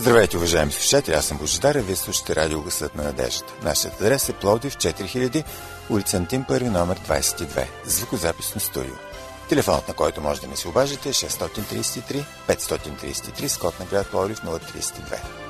Здравейте, 0.00 0.36
уважаеми 0.36 0.72
слушатели, 0.72 1.14
аз 1.14 1.26
съм 1.26 1.38
Божидар, 1.38 1.74
а 1.74 1.82
вие 1.82 1.96
слушате 1.96 2.36
радио 2.36 2.62
Гъсът 2.62 2.94
на 2.94 3.02
надеждата. 3.02 3.52
Нашият 3.62 4.00
адрес 4.00 4.28
е 4.28 4.32
Пловдив 4.32 4.76
4000, 4.76 5.44
улица 5.90 6.16
Антим, 6.16 6.44
първи 6.48 6.68
номер 6.68 6.98
22, 6.98 7.66
звукозаписно 7.84 8.60
студио. 8.60 8.94
Телефонът, 9.48 9.88
на 9.88 9.94
който 9.94 10.20
може 10.20 10.40
да 10.40 10.46
ни 10.46 10.56
се 10.56 10.68
обажите 10.68 11.08
е 11.08 11.12
633 11.12 12.24
533 12.48 13.46
с 13.46 13.58
код 13.58 13.80
на 13.80 13.86
град 13.86 14.10
Пловдив 14.10 14.38
032. 14.38 15.49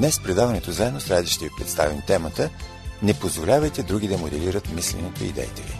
Днес 0.00 0.20
предаването 0.20 0.72
заедно 0.72 1.00
с 1.00 1.10
Ради 1.10 1.28
ще 1.28 1.44
ви 1.44 1.50
представим 1.58 2.00
темата 2.06 2.50
Не 3.02 3.14
позволявайте 3.14 3.82
други 3.82 4.08
да 4.08 4.18
моделират 4.18 4.74
мисленето 4.74 5.24
и 5.24 5.26
идеите 5.26 5.62
ви. 5.62 5.72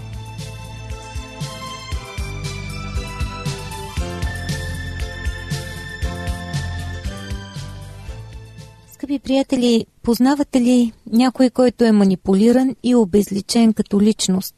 Скъпи 8.92 9.18
приятели, 9.18 9.86
познавате 10.02 10.60
ли 10.60 10.92
някой, 11.12 11.50
който 11.50 11.84
е 11.84 11.92
манипулиран 11.92 12.76
и 12.82 12.94
обезличен 12.94 13.72
като 13.72 14.00
личност? 14.00 14.54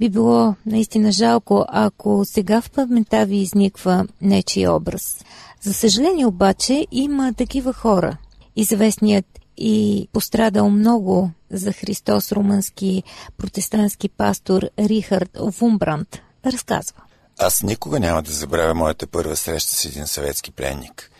Би 0.00 0.08
било 0.08 0.54
наистина 0.66 1.12
жалко, 1.12 1.64
ако 1.68 2.22
сега 2.24 2.60
в 2.60 2.70
паметта 2.70 3.26
ви 3.26 3.36
изниква 3.36 4.06
нечи 4.22 4.68
образ. 4.68 5.24
За 5.62 5.74
съжаление 5.74 6.26
обаче 6.26 6.86
има 6.92 7.32
такива 7.34 7.72
хора– 7.72 8.16
известният 8.56 9.26
и 9.56 10.08
пострадал 10.12 10.70
много 10.70 11.30
за 11.50 11.72
Христос 11.72 12.32
румънски 12.32 13.02
протестантски 13.36 14.08
пастор 14.08 14.62
Рихард 14.78 15.30
Вумбранд 15.40 16.18
разказва. 16.46 17.02
Аз 17.38 17.62
никога 17.62 18.00
няма 18.00 18.22
да 18.22 18.32
забравя 18.32 18.74
моята 18.74 19.06
първа 19.06 19.36
среща 19.36 19.74
с 19.74 19.84
един 19.84 20.06
съветски 20.06 20.50
пленник. 20.50 21.10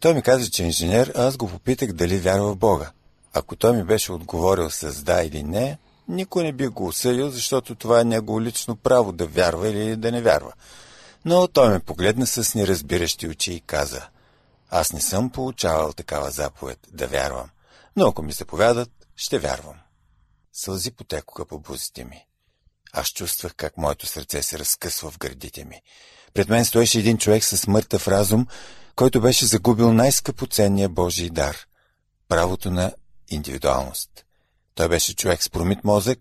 Той 0.00 0.14
ми 0.14 0.22
каза, 0.22 0.50
че 0.50 0.62
е 0.62 0.66
инженер, 0.66 1.12
а 1.16 1.26
аз 1.26 1.36
го 1.36 1.48
попитах 1.48 1.92
дали 1.92 2.18
вярва 2.18 2.52
в 2.52 2.56
Бога. 2.56 2.90
Ако 3.34 3.56
той 3.56 3.76
ми 3.76 3.84
беше 3.84 4.12
отговорил 4.12 4.70
с 4.70 5.02
да 5.02 5.22
или 5.22 5.42
не, 5.42 5.78
никой 6.08 6.44
не 6.44 6.52
би 6.52 6.66
го 6.66 6.86
осъдил, 6.86 7.30
защото 7.30 7.74
това 7.74 8.00
е 8.00 8.04
негово 8.04 8.40
лично 8.42 8.76
право 8.76 9.12
да 9.12 9.26
вярва 9.26 9.68
или 9.68 9.96
да 9.96 10.12
не 10.12 10.22
вярва. 10.22 10.52
Но 11.24 11.48
той 11.48 11.68
ме 11.68 11.80
погледна 11.80 12.26
с 12.26 12.54
неразбиращи 12.54 13.28
очи 13.28 13.52
и 13.52 13.60
каза– 13.60 14.02
аз 14.70 14.92
не 14.92 15.00
съм 15.00 15.30
получавал 15.30 15.92
такава 15.92 16.30
заповед 16.30 16.78
да 16.92 17.06
вярвам, 17.06 17.50
но 17.96 18.08
ако 18.08 18.22
ми 18.22 18.32
заповядат, 18.32 18.90
ще 19.16 19.38
вярвам. 19.38 19.76
Сълзи 20.52 20.90
потекоха 20.90 21.46
по 21.46 21.58
бузите 21.58 22.04
ми. 22.04 22.26
Аз 22.92 23.08
чувствах 23.08 23.54
как 23.54 23.76
моето 23.76 24.06
сърце 24.06 24.42
се 24.42 24.58
разкъсва 24.58 25.10
в 25.10 25.18
гърдите 25.18 25.64
ми. 25.64 25.82
Пред 26.34 26.48
мен 26.48 26.64
стоеше 26.64 26.98
един 26.98 27.18
човек 27.18 27.44
с 27.44 27.66
мъртъв 27.66 28.08
разум, 28.08 28.46
който 28.96 29.20
беше 29.20 29.46
загубил 29.46 29.92
най-скъпоценния 29.92 30.88
Божий 30.88 31.30
дар– 31.30 31.56
правото 32.28 32.70
на 32.70 32.92
индивидуалност. 33.28 34.24
Той 34.74 34.88
беше 34.88 35.14
човек 35.14 35.42
с 35.42 35.50
промит 35.50 35.84
мозък, 35.84 36.18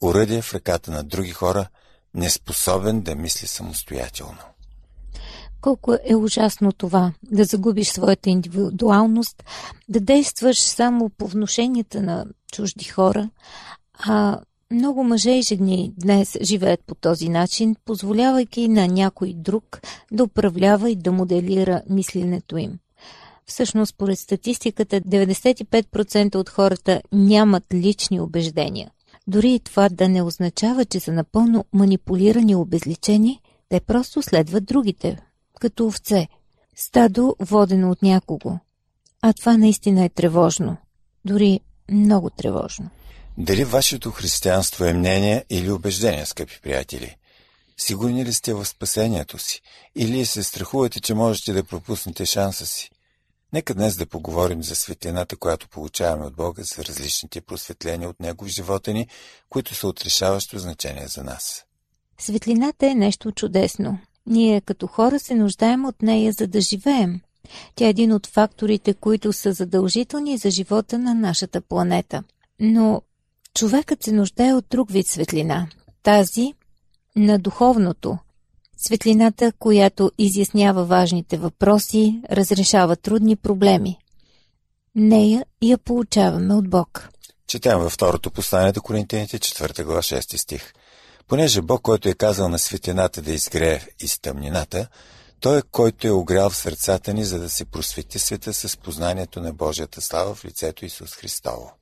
уръдие 0.00 0.42
в 0.42 0.54
ръката 0.54 0.90
на 0.90 1.04
други 1.04 1.32
хора, 1.32 1.68
неспособен 2.14 3.00
да 3.00 3.14
мисли 3.14 3.46
самостоятелно. 3.46 4.53
Колко 5.64 5.96
е 6.04 6.14
ужасно 6.14 6.72
това, 6.72 7.12
да 7.32 7.44
загубиш 7.44 7.88
своята 7.88 8.30
индивидуалност, 8.30 9.44
да 9.88 10.00
действаш 10.00 10.60
само 10.60 11.10
по 11.10 11.26
вношенията 11.26 12.02
на 12.02 12.26
чужди 12.52 12.84
хора, 12.84 13.30
а 13.98 14.40
много 14.70 15.04
мъже 15.04 15.30
и 15.30 15.42
жени 15.42 15.92
днес 15.96 16.36
живеят 16.42 16.80
по 16.86 16.94
този 16.94 17.28
начин, 17.28 17.76
позволявайки 17.84 18.68
на 18.68 18.88
някой 18.88 19.32
друг 19.36 19.80
да 20.12 20.24
управлява 20.24 20.90
и 20.90 20.96
да 20.96 21.12
моделира 21.12 21.82
мисленето 21.90 22.56
им. 22.56 22.78
Всъщност, 23.46 23.90
според 23.90 24.18
статистиката, 24.18 25.00
95% 25.00 26.34
от 26.34 26.48
хората 26.48 27.02
нямат 27.12 27.64
лични 27.74 28.20
убеждения. 28.20 28.90
Дори 29.26 29.52
и 29.52 29.60
това 29.60 29.88
да 29.88 30.08
не 30.08 30.22
означава, 30.22 30.84
че 30.84 31.00
са 31.00 31.12
напълно 31.12 31.64
манипулирани 31.72 32.52
и 32.52 32.56
обезличени, 32.56 33.40
те 33.68 33.80
просто 33.80 34.22
следват 34.22 34.64
другите, 34.64 35.18
като 35.64 35.86
овце. 35.86 36.28
Стадо, 36.76 37.36
водено 37.40 37.90
от 37.90 38.02
някого. 38.02 38.58
А 39.22 39.32
това 39.32 39.56
наистина 39.56 40.04
е 40.04 40.08
тревожно. 40.08 40.76
Дори 41.24 41.60
много 41.90 42.30
тревожно. 42.30 42.90
Дали 43.38 43.64
вашето 43.64 44.10
християнство 44.10 44.84
е 44.84 44.92
мнение 44.92 45.44
или 45.50 45.70
убеждение, 45.70 46.26
скъпи 46.26 46.60
приятели? 46.62 47.16
Сигурни 47.76 48.24
ли 48.24 48.32
сте 48.32 48.54
в 48.54 48.64
спасението 48.64 49.38
си? 49.38 49.62
Или 49.96 50.26
се 50.26 50.42
страхувате, 50.42 51.00
че 51.00 51.14
можете 51.14 51.52
да 51.52 51.64
пропуснете 51.64 52.26
шанса 52.26 52.66
си? 52.66 52.90
Нека 53.52 53.74
днес 53.74 53.96
да 53.96 54.06
поговорим 54.06 54.62
за 54.62 54.76
светлината, 54.76 55.36
която 55.36 55.68
получаваме 55.68 56.26
от 56.26 56.36
Бога, 56.36 56.62
за 56.62 56.84
различните 56.84 57.40
просветления 57.40 58.08
от 58.08 58.20
Него 58.20 58.44
в 58.44 58.48
живота 58.48 58.92
ни, 58.92 59.08
които 59.48 59.74
са 59.74 59.88
отрешаващо 59.88 60.58
значение 60.58 61.06
за 61.08 61.24
нас. 61.24 61.64
Светлината 62.18 62.86
е 62.86 62.94
нещо 62.94 63.32
чудесно. 63.32 63.98
Ние 64.26 64.60
като 64.60 64.86
хора 64.86 65.18
се 65.18 65.34
нуждаем 65.34 65.84
от 65.84 66.02
нея, 66.02 66.32
за 66.32 66.46
да 66.46 66.60
живеем. 66.60 67.20
Тя 67.74 67.86
е 67.86 67.88
един 67.88 68.12
от 68.12 68.26
факторите, 68.26 68.94
които 68.94 69.32
са 69.32 69.52
задължителни 69.52 70.38
за 70.38 70.50
живота 70.50 70.98
на 70.98 71.14
нашата 71.14 71.60
планета. 71.60 72.22
Но 72.60 73.02
човекът 73.54 74.02
се 74.02 74.12
нуждае 74.12 74.54
от 74.54 74.66
друг 74.70 74.90
вид 74.90 75.06
светлина. 75.06 75.68
Тази 76.02 76.52
на 77.16 77.38
духовното. 77.38 78.18
Светлината, 78.76 79.52
която 79.58 80.12
изяснява 80.18 80.84
важните 80.84 81.36
въпроси, 81.36 82.20
разрешава 82.30 82.96
трудни 82.96 83.36
проблеми. 83.36 83.98
Нея 84.94 85.44
я 85.62 85.78
получаваме 85.78 86.54
от 86.54 86.70
Бог. 86.70 87.08
Четем 87.46 87.78
във 87.78 87.92
второто 87.92 88.30
послание 88.30 88.72
до 88.72 88.82
Коринтияните, 88.82 89.38
4 89.38 89.84
глава, 89.84 90.02
6 90.02 90.36
стих– 90.36 90.72
Понеже 91.28 91.62
Бог, 91.62 91.82
който 91.82 92.08
е 92.08 92.14
казал 92.14 92.48
на 92.48 92.58
светлината 92.58 93.22
да 93.22 93.32
изгрее 93.32 93.80
из 94.00 94.18
тъмнината, 94.18 94.88
той 95.40 95.58
е 95.58 95.62
който 95.62 96.06
е 96.06 96.10
огрял 96.10 96.50
в 96.50 96.56
сърцата 96.56 97.14
ни, 97.14 97.24
за 97.24 97.38
да 97.38 97.50
се 97.50 97.64
просвети 97.64 98.18
света 98.18 98.52
с 98.54 98.76
познанието 98.76 99.40
на 99.40 99.52
Божията 99.52 100.00
слава 100.00 100.34
в 100.34 100.44
лицето 100.44 100.84
Исус 100.84 101.12
Христово. 101.12 101.72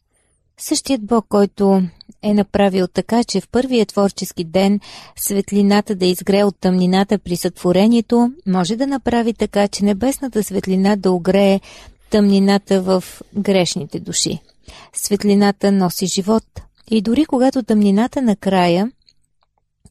Същият 0.59 1.07
Бог, 1.07 1.27
който 1.29 1.83
е 2.23 2.35
направил 2.35 2.87
така, 2.89 3.25
че 3.25 3.41
в 3.41 3.49
първия 3.49 3.87
творчески 3.87 4.45
ден 4.45 4.81
светлината 5.17 5.95
да 5.95 6.07
изгрее 6.07 6.45
от 6.45 6.57
тъмнината 6.61 7.19
при 7.19 7.37
сътворението, 7.37 8.33
може 8.47 8.77
да 8.77 8.87
направи 8.87 9.35
така, 9.35 9.69
че 9.69 9.85
небесната 9.85 10.43
светлина 10.43 10.97
да 10.97 11.11
огрее 11.11 11.61
тъмнината 12.11 12.83
в 12.83 13.05
грешните 13.37 14.01
души. 14.01 14.39
Светлината 14.93 15.73
носи 15.73 16.07
живот. 16.07 16.45
И 16.91 17.03
дори 17.03 17.25
когато 17.25 17.63
тъмнината 17.63 18.23
накрая 18.23 18.91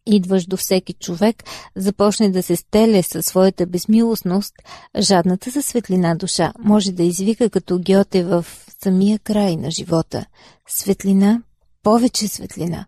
идваш 0.05 0.45
до 0.45 0.57
всеки 0.57 0.93
човек, 0.93 1.43
започне 1.75 2.31
да 2.31 2.43
се 2.43 2.55
стеле 2.55 3.03
със 3.03 3.25
своята 3.25 3.65
безмилостност, 3.65 4.53
жадната 4.99 5.49
за 5.49 5.61
светлина 5.61 6.15
душа 6.15 6.53
може 6.59 6.91
да 6.91 7.03
извика 7.03 7.49
като 7.49 7.79
гьоте 7.79 8.23
в 8.23 8.45
самия 8.83 9.19
край 9.19 9.55
на 9.55 9.71
живота. 9.71 10.25
Светлина, 10.67 11.43
повече 11.83 12.27
светлина. 12.27 12.85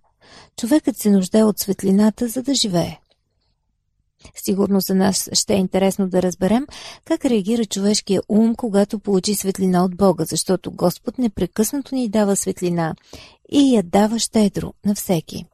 Човекът 0.58 0.98
се 0.98 1.10
нуждае 1.10 1.44
от 1.44 1.60
светлината, 1.60 2.28
за 2.28 2.44
да 2.44 2.54
живее. 2.54 2.98
Сигурно 4.36 4.80
за 4.80 4.96
нас 4.96 5.30
ще 5.34 5.54
е 5.54 5.58
интересно 5.58 6.10
да 6.10 6.22
разберем 6.22 6.68
как 7.06 7.26
реагира 7.26 7.66
човешкия 7.66 8.22
ум, 8.30 8.56
когато 8.56 9.00
получи 9.00 9.36
светлина 9.36 9.86
от 9.86 9.96
Бога, 9.96 10.26
защото 10.26 10.72
Господ 10.72 11.18
непрекъснато 11.18 11.96
ни 11.96 12.10
дава 12.10 12.36
светлина 12.36 12.96
и 13.52 13.76
я 13.76 13.84
дава 13.84 14.20
щедро 14.20 14.74
на 14.86 14.96
всеки. 14.96 15.46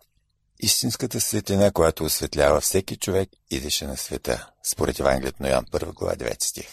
Истинската 0.60 1.20
светлина, 1.20 1.72
която 1.72 2.04
осветлява 2.04 2.62
всеки 2.62 2.96
човек, 2.98 3.30
идеше 3.52 3.88
на 3.88 3.98
света, 3.98 4.48
според 4.64 5.00
Евангелието 5.00 5.44
на 5.44 5.50
Йоан 5.50 5.66
1 5.66 5.94
глава 5.94 6.14
9 6.14 6.44
стих. 6.44 6.68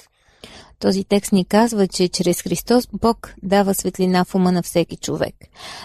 Този 0.78 1.04
текст 1.04 1.32
ни 1.32 1.44
казва, 1.44 1.88
че 1.88 2.08
чрез 2.08 2.42
Христос 2.42 2.88
Бог 2.92 3.34
дава 3.42 3.74
светлина 3.74 4.24
в 4.24 4.34
ума 4.34 4.52
на 4.52 4.62
всеки 4.62 4.96
човек. 4.96 5.34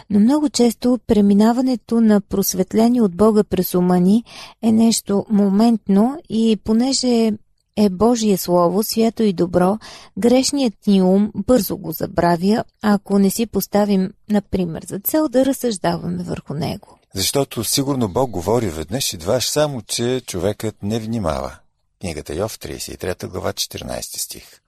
Но 0.10 0.20
много 0.20 0.50
често 0.50 1.00
преминаването 1.08 2.02
на 2.02 2.22
просветление 2.22 3.02
от 3.02 3.16
Бога 3.16 3.44
през 3.44 3.76
ума 3.76 4.00
ни 4.00 4.24
е 4.62 4.72
нещо 4.72 5.26
моментно 5.30 6.18
и 6.30 6.60
понеже 6.64 7.32
е 7.78 7.90
Божие 7.90 8.38
Слово, 8.38 8.84
свято 8.84 9.24
и 9.24 9.34
добро, 9.34 9.78
грешният 10.18 10.74
ни 10.88 11.02
ум 11.02 11.32
бързо 11.36 11.78
го 11.78 11.92
забравя, 11.92 12.64
ако 12.82 13.20
не 13.20 13.30
си 13.30 13.46
поставим, 13.46 14.14
например, 14.30 14.84
за 14.88 15.00
цел 15.00 15.28
да 15.28 15.46
разсъждаваме 15.46 16.24
върху 16.24 16.54
него. 16.54 17.01
Защото 17.16 17.64
сигурно 17.64 18.10
Бог 18.10 18.30
говори 18.30 18.70
веднъж 18.70 19.14
и 19.14 19.18
дваш, 19.18 19.50
само 19.50 19.82
че 19.82 20.22
човекът 20.28 20.76
не 20.84 21.00
внимава. 21.00 21.56
Книгата 22.02 22.36
Йов, 22.36 22.60
33 22.60 23.28
глава, 23.28 23.54
14 23.54 24.02
стих. 24.02 24.62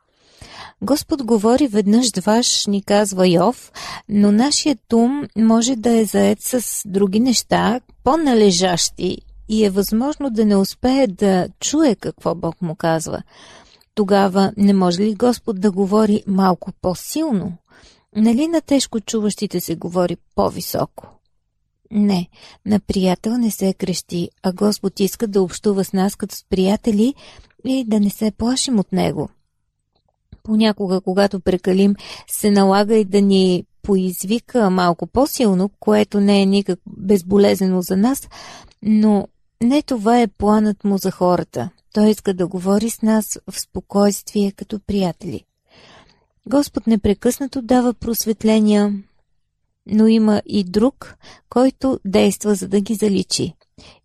Господ 0.82 1.24
говори 1.24 1.68
веднъж 1.68 2.12
дваш, 2.12 2.66
ни 2.66 2.84
казва 2.84 3.28
Йов, 3.28 3.72
но 4.10 4.32
нашият 4.32 4.94
ум 4.94 5.28
може 5.38 5.76
да 5.76 5.98
е 5.98 6.06
заед 6.06 6.42
с 6.42 6.82
други 6.86 7.20
неща, 7.20 7.82
по-належащи 8.04 9.18
и 9.50 9.66
е 9.66 9.70
възможно 9.70 10.30
да 10.30 10.46
не 10.46 10.56
успее 10.56 11.08
да 11.08 11.48
чуе 11.60 11.96
какво 11.96 12.36
Бог 12.36 12.62
му 12.62 12.76
казва. 12.76 13.24
Тогава 13.96 14.54
не 14.58 14.74
може 14.74 15.02
ли 15.02 15.16
Господ 15.16 15.62
да 15.62 15.72
говори 15.72 16.24
малко 16.28 16.72
по-силно? 16.82 17.54
Нали 18.16 18.48
на 18.48 18.62
тежко 18.62 19.00
чуващите 19.00 19.60
се 19.60 19.76
говори 19.76 20.18
по-високо? 20.36 21.08
Не, 21.96 22.30
на 22.66 22.80
приятел 22.80 23.38
не 23.38 23.52
се 23.52 23.74
крещи, 23.74 24.30
а 24.44 24.54
Господ 24.54 25.00
иска 25.00 25.28
да 25.28 25.42
общува 25.42 25.84
с 25.84 25.94
нас 25.94 26.16
като 26.16 26.36
с 26.36 26.44
приятели 26.50 27.14
и 27.66 27.84
да 27.84 28.00
не 28.00 28.10
се 28.10 28.32
плашим 28.32 28.80
от 28.80 28.92
Него. 28.92 29.30
Понякога, 30.44 31.02
когато 31.02 31.40
прекалим, 31.40 31.96
се 32.28 32.52
налага 32.52 32.96
и 32.96 33.06
да 33.06 33.22
ни 33.22 33.66
поизвика 33.82 34.70
малко 34.70 35.08
по-силно, 35.08 35.70
което 35.80 36.20
не 36.20 36.42
е 36.42 36.46
никак 36.46 36.80
безболезнено 36.88 37.82
за 37.82 37.98
нас, 37.98 38.30
но 38.82 39.28
не 39.64 39.82
това 39.82 40.22
е 40.22 40.28
планът 40.28 40.84
му 40.84 40.98
за 40.98 41.12
хората. 41.12 41.70
Той 41.94 42.10
иска 42.10 42.34
да 42.34 42.48
говори 42.48 42.90
с 42.90 43.02
нас 43.02 43.40
в 43.52 43.60
спокойствие 43.60 44.52
като 44.52 44.80
приятели. 44.80 45.46
Господ 46.48 46.88
непрекъснато 46.88 47.62
дава 47.62 47.94
просветления, 47.94 49.04
но 49.86 50.08
има 50.08 50.42
и 50.46 50.64
друг, 50.64 51.16
който 51.50 52.00
действа 52.06 52.56
за 52.56 52.68
да 52.68 52.82
ги 52.82 52.96
заличи. 52.96 53.54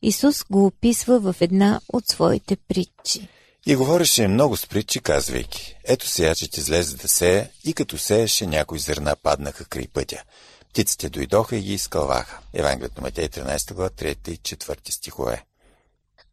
Исус 0.03 0.45
го 0.51 0.67
описва 0.67 1.21
в 1.21 1.37
една 1.41 1.81
от 1.93 2.09
своите 2.09 2.57
притчи. 2.57 3.29
И 3.67 3.77
говореше 3.77 4.29
много 4.29 4.57
с 4.57 4.67
притчи, 4.67 5.01
казвайки, 5.01 5.77
ето 5.85 6.09
сеячът 6.09 6.57
излезе 6.57 6.97
да 6.97 7.09
сее 7.09 7.51
и 7.65 7.73
като 7.73 7.99
сееше 7.99 8.47
някои 8.47 8.79
зърна 8.79 9.17
паднаха 9.23 9.65
край 9.65 9.87
пътя. 9.93 10.23
Птиците 10.71 11.09
дойдоха 11.09 11.57
и 11.57 11.61
ги 11.61 11.75
изкълваха. 11.75 12.39
Евангелието 12.55 13.01
на 13.01 13.07
Матей 13.07 13.29
13 13.29 13.75
глава 13.75 13.91
3 13.91 14.29
и 14.29 14.39
4 14.39 14.91
стихове. 14.91 15.45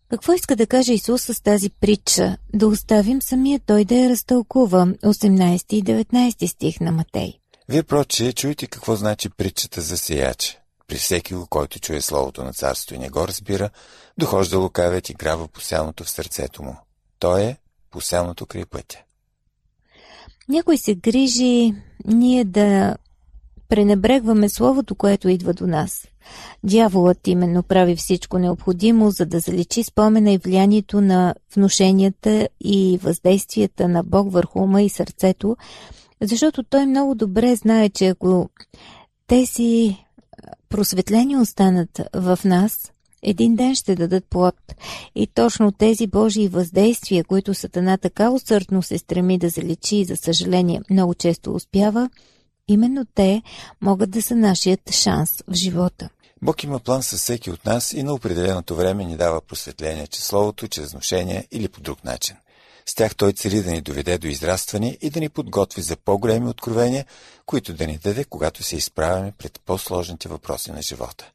Какво 0.10 0.34
иска 0.34 0.56
да 0.56 0.68
каже 0.68 0.94
Исус 0.94 1.22
с 1.22 1.44
тази 1.44 1.70
притча? 1.70 2.38
Да 2.54 2.68
оставим 2.68 3.22
самия 3.22 3.60
той 3.66 3.86
да 3.86 3.96
я 3.96 4.10
разтълкува 4.10 4.86
18 4.86 5.74
и 5.74 5.84
19 5.84 6.48
стих 6.48 6.80
на 6.80 6.92
Матей. 6.92 7.34
Вие, 7.70 7.84
проче, 7.84 8.34
чуете 8.34 8.68
какво 8.68 8.96
значи 8.96 9.30
притчата 9.30 9.82
за 9.82 9.98
сеяча. 9.98 10.58
При 10.88 10.96
всеки 10.96 11.34
го, 11.34 11.48
който 11.48 11.80
чуе 11.80 12.02
словото 12.02 12.44
на 12.44 12.54
царството 12.54 12.96
и 12.96 12.98
не 12.98 13.10
го 13.10 13.28
разбира, 13.28 13.70
дохожда 14.18 14.60
лукавят 14.60 15.10
и 15.10 15.14
грава 15.14 15.48
посялното 15.48 16.04
в 16.04 16.10
сърцето 16.10 16.64
му. 16.64 16.76
То 17.20 17.38
е 17.38 17.58
посялното 17.92 18.46
край 18.46 18.66
пътя. 18.66 18.98
Някой 20.50 20.78
се 20.78 20.96
грижи 20.96 21.74
ние 22.06 22.44
да 22.44 22.96
пренебрегваме 23.70 24.50
словото, 24.50 24.96
което 24.96 25.30
идва 25.30 25.54
до 25.54 25.68
нас. 25.68 26.08
Дяволът 26.64 27.28
именно 27.28 27.64
прави 27.64 27.96
всичко 27.96 28.38
необходимо, 28.38 29.12
за 29.12 29.26
да 29.26 29.40
заличи 29.40 29.84
спомена 29.84 30.32
и 30.32 30.38
влиянието 30.38 31.02
на 31.02 31.36
внушенията 31.56 32.48
и 32.62 33.00
въздействията 33.04 33.88
на 33.88 34.04
Бог 34.04 34.32
върху 34.32 34.60
ума 34.60 34.82
и 34.82 34.90
сърцето, 34.90 35.58
защото 36.22 36.64
той 36.64 36.86
много 36.86 37.16
добре 37.16 37.56
знае, 37.56 37.90
че 37.90 38.08
ако 38.08 38.50
тези 39.28 39.98
просветления 40.70 41.40
останат 41.40 42.02
в 42.14 42.40
нас, 42.46 42.92
един 43.22 43.56
ден 43.56 43.76
ще 43.76 43.96
дадат 43.96 44.26
плод. 44.26 44.56
И 45.16 45.28
точно 45.28 45.72
тези 45.72 46.08
Божии 46.08 46.48
въздействия, 46.48 47.24
които 47.24 47.54
Сатана 47.54 47.98
така 47.98 48.30
усърдно 48.30 48.84
се 48.84 48.98
стреми 48.98 49.38
да 49.38 49.50
заличи 49.50 49.96
и 49.96 50.06
за 50.06 50.16
съжаление 50.16 50.82
много 50.90 51.14
често 51.14 51.54
успява, 51.54 52.10
именно 52.68 53.06
те 53.16 53.42
могат 53.82 54.10
да 54.12 54.22
са 54.22 54.36
нашият 54.36 54.92
шанс 54.92 55.32
в 55.48 55.54
живота. 55.54 56.10
Бог 56.42 56.64
има 56.64 56.80
план 56.80 57.04
със 57.04 57.22
всеки 57.22 57.52
от 57.52 57.66
нас 57.66 57.94
и 57.94 58.04
на 58.04 58.14
определеното 58.14 58.76
време 58.76 59.06
ни 59.06 59.18
дава 59.18 59.42
просветление 59.42 60.08
че 60.08 60.22
Словото, 60.22 60.68
чрез 60.68 60.92
вношение 60.92 61.48
или 61.52 61.68
по 61.68 61.82
друг 61.82 62.04
начин. 62.04 62.36
С 62.90 62.96
тях 62.96 63.16
той 63.16 63.34
цели 63.34 63.64
да 63.64 63.72
ни 63.72 63.82
доведе 63.82 64.18
до 64.18 64.28
израстване 64.28 64.98
и 65.02 65.10
да 65.10 65.20
ни 65.20 65.30
подготви 65.30 65.82
за 65.82 65.96
по-големи 65.96 66.50
откровения, 66.50 67.06
които 67.46 67.74
да 67.74 67.88
ни 67.88 67.98
даде, 67.98 68.24
когато 68.24 68.64
се 68.64 68.76
изправяме 68.76 69.32
пред 69.38 69.62
по-сложните 69.66 70.30
въпроси 70.30 70.72
на 70.72 70.82
живота. 70.82 71.32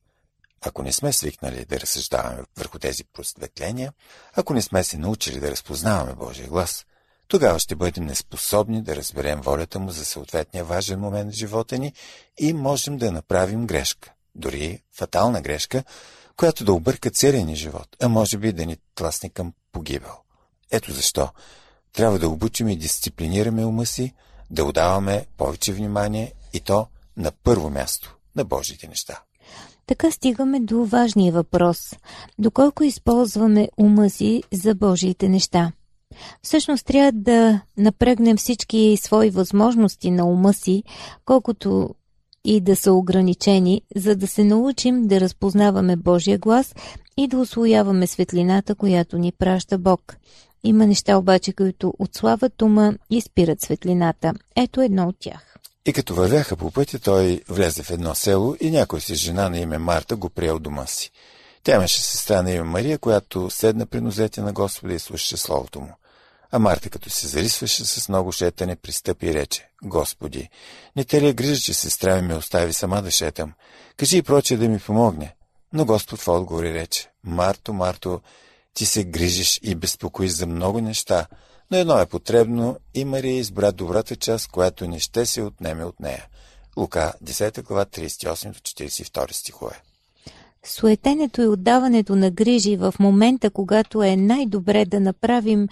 Ако 0.60 0.82
не 0.82 0.92
сме 0.92 1.12
свикнали 1.12 1.64
да 1.64 1.80
разсъждаваме 1.80 2.42
върху 2.58 2.78
тези 2.78 3.04
просветления, 3.04 3.92
ако 4.34 4.54
не 4.54 4.62
сме 4.62 4.84
се 4.84 4.98
научили 4.98 5.40
да 5.40 5.50
разпознаваме 5.50 6.14
Божия 6.14 6.48
глас, 6.48 6.86
тогава 7.28 7.58
ще 7.58 7.76
бъдем 7.76 8.04
неспособни 8.04 8.82
да 8.82 8.96
разберем 8.96 9.40
волята 9.40 9.78
му 9.78 9.90
за 9.90 10.04
съответния 10.04 10.64
важен 10.64 11.00
момент 11.00 11.32
в 11.32 11.36
живота 11.36 11.78
ни 11.78 11.92
и 12.38 12.52
можем 12.52 12.98
да 12.98 13.12
направим 13.12 13.66
грешка, 13.66 14.12
дори 14.34 14.82
фатална 14.92 15.40
грешка, 15.40 15.84
която 16.36 16.64
да 16.64 16.72
обърка 16.72 17.10
целия 17.10 17.44
ни 17.44 17.56
живот, 17.56 17.96
а 18.02 18.08
може 18.08 18.38
би 18.38 18.52
да 18.52 18.66
ни 18.66 18.76
тласне 18.94 19.28
към 19.28 19.52
погибел. 19.72 20.14
Ето 20.70 20.92
защо 20.92 21.28
трябва 21.92 22.18
да 22.18 22.28
обучим 22.28 22.68
и 22.68 22.76
дисциплинираме 22.76 23.64
ума 23.64 23.86
си, 23.86 24.14
да 24.50 24.64
отдаваме 24.64 25.26
повече 25.36 25.72
внимание 25.72 26.32
и 26.52 26.60
то 26.60 26.86
на 27.16 27.32
първо 27.44 27.70
място 27.70 28.16
на 28.36 28.44
Божите 28.44 28.88
неща. 28.88 29.22
Така 29.86 30.10
стигаме 30.10 30.60
до 30.60 30.84
важния 30.84 31.32
въпрос– 31.32 31.94
доколко 32.38 32.84
използваме 32.84 33.68
ума 33.76 34.10
си 34.10 34.42
за 34.52 34.74
Божиите 34.74 35.28
неща. 35.28 35.72
Всъщност 36.42 36.86
трябва 36.86 37.12
да 37.12 37.60
напрегнем 37.76 38.36
всички 38.36 38.98
свои 39.02 39.30
възможности 39.30 40.10
на 40.10 40.24
ума 40.24 40.52
си, 40.52 40.82
колкото 41.24 41.94
и 42.44 42.60
да 42.60 42.76
са 42.76 42.92
ограничени, 42.92 43.82
за 43.96 44.16
да 44.16 44.26
се 44.26 44.44
научим 44.44 45.06
да 45.06 45.20
разпознаваме 45.20 45.96
Божия 45.96 46.38
глас 46.38 46.74
и 47.16 47.28
да 47.28 47.38
освояваме 47.38 48.06
светлината, 48.06 48.74
която 48.74 49.18
ни 49.18 49.32
праща 49.32 49.78
Бог. 49.78 50.16
Има 50.64 50.86
неща 50.86 51.16
обаче, 51.16 51.52
които 51.52 51.94
отслават 51.98 52.62
ума 52.62 52.94
и 53.10 53.20
спират 53.20 53.60
светлината. 53.60 54.32
Ето 54.56 54.80
едно 54.80 55.08
от 55.08 55.16
тях. 55.20 55.56
И 55.86 55.92
като 55.92 56.14
вървяха 56.14 56.56
по 56.56 56.70
пътя, 56.70 56.98
той 56.98 57.42
влезе 57.48 57.82
в 57.82 57.90
едно 57.90 58.14
село 58.14 58.56
и 58.60 58.70
някой 58.70 59.00
си 59.00 59.14
жена 59.14 59.48
на 59.48 59.58
име 59.58 59.78
Марта 59.78 60.16
го 60.16 60.30
приел 60.30 60.58
дома 60.58 60.86
си. 60.86 61.10
Тя 61.62 61.74
имаше 61.74 62.02
сестра 62.02 62.42
на 62.42 62.50
име 62.50 62.62
Мария, 62.62 62.98
която 62.98 63.50
седна 63.50 63.86
при 63.86 64.00
нозете 64.00 64.40
на 64.40 64.52
Господа 64.52 64.94
и 64.94 64.98
слушаше 64.98 65.36
Словото 65.36 65.80
му. 65.80 65.94
А 66.52 66.58
Марта, 66.58 66.90
като 66.90 67.10
се 67.10 67.28
зарисваше 67.28 67.84
с 67.84 68.08
много 68.08 68.32
шетане, 68.32 68.76
пристъпи 68.76 69.26
и 69.26 69.34
рече, 69.34 69.68
Господи, 69.84 70.48
не 70.96 71.04
те 71.04 71.22
ли 71.22 71.28
е 71.28 71.32
грижа, 71.32 71.60
че 71.60 71.74
сестра 71.74 72.22
ми 72.22 72.34
остави 72.34 72.72
сама 72.72 73.02
да 73.02 73.10
шетам? 73.10 73.52
Кажи 73.96 74.16
и 74.16 74.22
проче 74.22 74.56
да 74.56 74.68
ми 74.68 74.78
помогне. 74.78 75.34
Но 75.72 75.84
Господ 75.84 76.20
в 76.20 76.28
отговор 76.28 76.62
рече, 76.62 77.10
Марто, 77.24 77.72
Марто, 77.72 78.20
ти 78.74 78.86
се 78.86 79.04
грижиш 79.04 79.60
и 79.62 79.74
безпокоиш 79.74 80.30
за 80.30 80.46
много 80.46 80.80
неща, 80.80 81.26
но 81.70 81.78
едно 81.78 81.98
е 81.98 82.06
потребно 82.06 82.76
и 82.94 83.04
Мария 83.04 83.36
избра 83.38 83.72
добрата 83.72 84.16
част, 84.16 84.48
която 84.48 84.88
не 84.88 84.98
ще 84.98 85.26
се 85.26 85.42
отнеме 85.42 85.84
от 85.84 86.00
нея. 86.00 86.26
Лука, 86.76 87.12
10 87.24 87.62
глава, 87.62 87.84
38 87.84 88.52
42 88.52 89.32
стихове. 89.32 89.82
Суетенето 90.64 91.42
и 91.42 91.46
отдаването 91.46 92.16
на 92.16 92.30
грижи 92.30 92.76
в 92.76 92.94
момента, 93.00 93.50
когато 93.50 94.02
е 94.02 94.16
най-добре 94.16 94.84
да 94.84 95.00
направим 95.00 95.68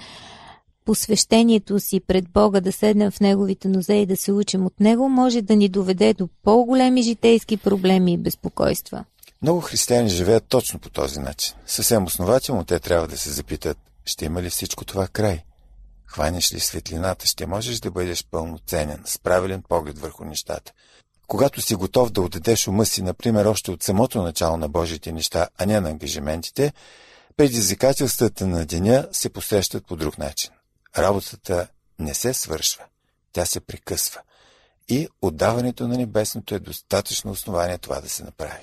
посвещението 0.84 1.80
си 1.80 2.00
пред 2.00 2.28
Бога, 2.28 2.60
да 2.60 2.72
седнем 2.72 3.10
в 3.10 3.20
Неговите 3.20 3.68
нозе 3.68 3.94
и 3.94 4.06
да 4.06 4.16
се 4.16 4.32
учим 4.32 4.66
от 4.66 4.80
Него, 4.80 5.08
може 5.08 5.42
да 5.42 5.56
ни 5.56 5.68
доведе 5.68 6.14
до 6.14 6.28
по-големи 6.42 7.02
житейски 7.02 7.56
проблеми 7.56 8.12
и 8.12 8.18
безпокойства. 8.18 9.04
Много 9.42 9.60
християни 9.60 10.08
живеят 10.08 10.44
точно 10.48 10.78
по 10.78 10.90
този 10.90 11.20
начин. 11.20 11.54
Съвсем 11.66 12.04
основателно 12.04 12.64
те 12.64 12.80
трябва 12.80 13.08
да 13.08 13.18
се 13.18 13.30
запитат, 13.30 13.78
ще 14.04 14.24
има 14.24 14.42
ли 14.42 14.50
всичко 14.50 14.84
това 14.84 15.08
край? 15.08 15.44
Хванеш 16.06 16.52
ли 16.52 16.60
светлината, 16.60 17.26
ще 17.26 17.46
можеш 17.46 17.80
да 17.80 17.90
бъдеш 17.90 18.24
пълноценен, 18.30 19.02
с 19.04 19.18
правилен 19.18 19.62
поглед 19.68 19.98
върху 19.98 20.24
нещата. 20.24 20.72
Когато 21.26 21.60
си 21.60 21.74
готов 21.74 22.10
да 22.10 22.20
отдадеш 22.20 22.68
ума 22.68 22.86
си, 22.86 23.02
например, 23.02 23.44
още 23.44 23.70
от 23.70 23.82
самото 23.82 24.22
начало 24.22 24.56
на 24.56 24.68
Божите 24.68 25.12
неща, 25.12 25.48
а 25.58 25.66
не 25.66 25.80
на 25.80 25.90
ангажиментите, 25.90 26.72
предизвикателствата 27.36 28.46
на 28.46 28.66
деня 28.66 29.08
се 29.12 29.28
посрещат 29.28 29.86
по 29.86 29.96
друг 29.96 30.18
начин. 30.18 30.50
Работата 30.98 31.68
не 31.98 32.14
се 32.14 32.34
свършва, 32.34 32.84
тя 33.32 33.46
се 33.46 33.60
прекъсва 33.60 34.20
и 34.88 35.08
отдаването 35.22 35.88
на 35.88 35.96
небесното 35.96 36.54
е 36.54 36.58
достатъчно 36.58 37.30
основание 37.30 37.78
това 37.78 38.00
да 38.00 38.08
се 38.08 38.24
направи. 38.24 38.62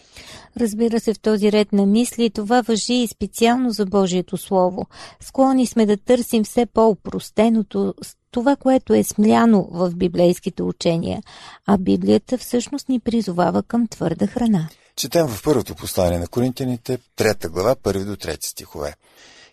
Разбира 0.60 1.00
се, 1.00 1.14
в 1.14 1.20
този 1.20 1.52
ред 1.52 1.74
на 1.74 1.86
мисли 1.86 2.30
това 2.30 2.62
въжи 2.62 2.94
и 2.94 3.08
специално 3.08 3.72
за 3.72 3.86
Божието 3.86 4.38
Слово. 4.38 4.86
Склони 5.22 5.68
сме 5.68 5.86
да 5.86 5.98
търсим 5.98 6.44
все 6.44 6.66
по-упростеното, 6.66 7.94
това, 8.32 8.56
което 8.56 8.94
е 8.94 9.04
смляно 9.04 9.70
в 9.72 9.92
библейските 9.96 10.64
учения, 10.64 11.22
а 11.66 11.78
Библията 11.78 12.38
всъщност 12.38 12.90
ни 12.90 13.00
призовава 13.00 13.64
към 13.64 13.88
твърда 13.88 14.28
храна. 14.28 14.70
Четем 14.96 15.28
в 15.28 15.44
първото 15.44 15.76
послание 15.76 16.20
на 16.20 16.28
Коринтияните, 16.28 16.98
трета 17.16 17.50
глава, 17.50 17.76
първи 17.84 18.06
до 18.06 18.16
трети 18.16 18.48
стихове. 18.48 18.94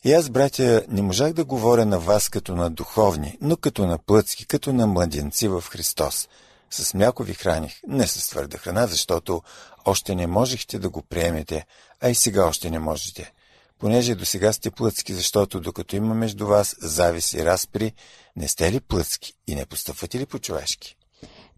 И 0.04 0.12
аз, 0.12 0.30
братя, 0.30 0.82
не 0.88 1.02
можах 1.02 1.32
да 1.32 1.44
говоря 1.44 1.86
на 1.86 1.98
вас 1.98 2.28
като 2.28 2.56
на 2.56 2.70
духовни, 2.70 3.38
но 3.40 3.56
като 3.56 3.86
на 3.86 3.98
плътски, 3.98 4.46
като 4.46 4.72
на 4.72 4.86
младенци 4.86 5.48
в 5.48 5.64
Христос– 5.70 6.28
с 6.74 6.94
мляко 6.94 7.22
ви 7.22 7.34
храних, 7.34 7.80
не 7.88 8.06
с 8.06 8.28
твърда 8.28 8.58
храна, 8.58 8.86
защото 8.86 9.42
още 9.84 10.14
не 10.14 10.26
можехте 10.26 10.78
да 10.78 10.88
го 10.88 11.02
приемете, 11.02 11.66
а 12.00 12.10
и 12.10 12.14
сега 12.14 12.46
още 12.46 12.70
не 12.70 12.78
можете. 12.78 13.32
Понеже 13.78 14.14
до 14.14 14.24
сега 14.24 14.52
сте 14.52 14.70
плъцки, 14.70 15.14
защото 15.14 15.60
докато 15.60 15.96
има 15.96 16.14
между 16.14 16.46
вас 16.46 16.76
завис 16.80 17.34
и 17.34 17.44
разпри, 17.44 17.92
не 18.36 18.48
сте 18.48 18.72
ли 18.72 18.80
плъцки 18.80 19.32
и 19.46 19.54
не 19.54 19.66
постъпвате 19.66 20.18
ли 20.18 20.26
по-човешки? 20.26 20.96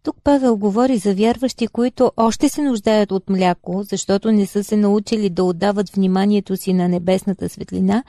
Тук 0.03 0.17
Павел 0.25 0.57
говори 0.57 0.99
за 0.99 1.15
вярващи, 1.15 1.67
които 1.67 2.13
още 2.17 2.49
се 2.49 2.63
нуждаят 2.63 3.13
от 3.13 3.31
мляко, 3.31 3.83
защото 3.83 4.33
не 4.33 4.47
са 4.47 4.65
се 4.65 4.77
научили 4.77 5.31
да 5.31 5.45
отдават 5.45 5.91
вниманието 5.91 6.57
си 6.57 6.73
на 6.73 6.89
небесната 6.89 7.49
светлина, 7.49 8.05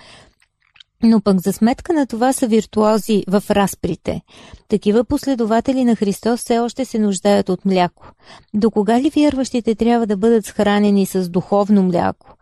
но 1.04 1.22
пък 1.22 1.42
за 1.42 1.54
сметка 1.54 1.94
на 1.94 2.08
това 2.08 2.34
са 2.34 2.48
виртуози 2.48 3.24
в 3.28 3.44
разприте. 3.50 4.22
Такива 4.68 5.04
последователи 5.04 5.84
на 5.84 5.96
Христос 5.96 6.40
все 6.40 6.60
още 6.60 6.86
се 6.86 7.00
нуждаят 7.00 7.50
от 7.50 7.66
мляко. 7.66 8.12
До 8.54 8.72
кога 8.72 9.02
ли 9.02 9.10
вярващите 9.10 9.76
трябва 9.76 10.08
да 10.08 10.18
бъдат 10.18 10.46
схранени 10.46 11.06
с 11.06 11.30
духовно 11.30 11.84
мляко? 11.84 12.38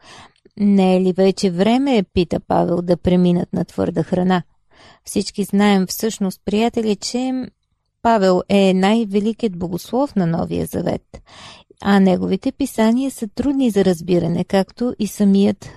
Не 0.57 0.95
е 0.95 1.01
ли 1.01 1.13
вече 1.13 1.51
време, 1.51 2.03
пита 2.13 2.39
Павел, 2.39 2.81
да 2.81 2.97
преминат 2.97 3.53
на 3.53 3.65
твърда 3.65 4.03
храна? 4.03 4.43
Всички 5.05 5.43
знаем 5.43 5.85
всъщност, 5.87 6.41
приятели, 6.45 6.95
че 6.95 7.31
Павел 8.01 8.41
е 8.49 8.73
най-великият 8.73 9.57
богослов 9.57 10.15
на 10.15 10.27
Новия 10.27 10.65
Завет, 10.65 11.21
а 11.81 11.99
неговите 11.99 12.51
писания 12.51 13.11
са 13.11 13.27
трудни 13.27 13.69
за 13.69 13.85
разбиране, 13.85 14.43
както 14.43 14.95
и 14.99 15.07
самият 15.07 15.69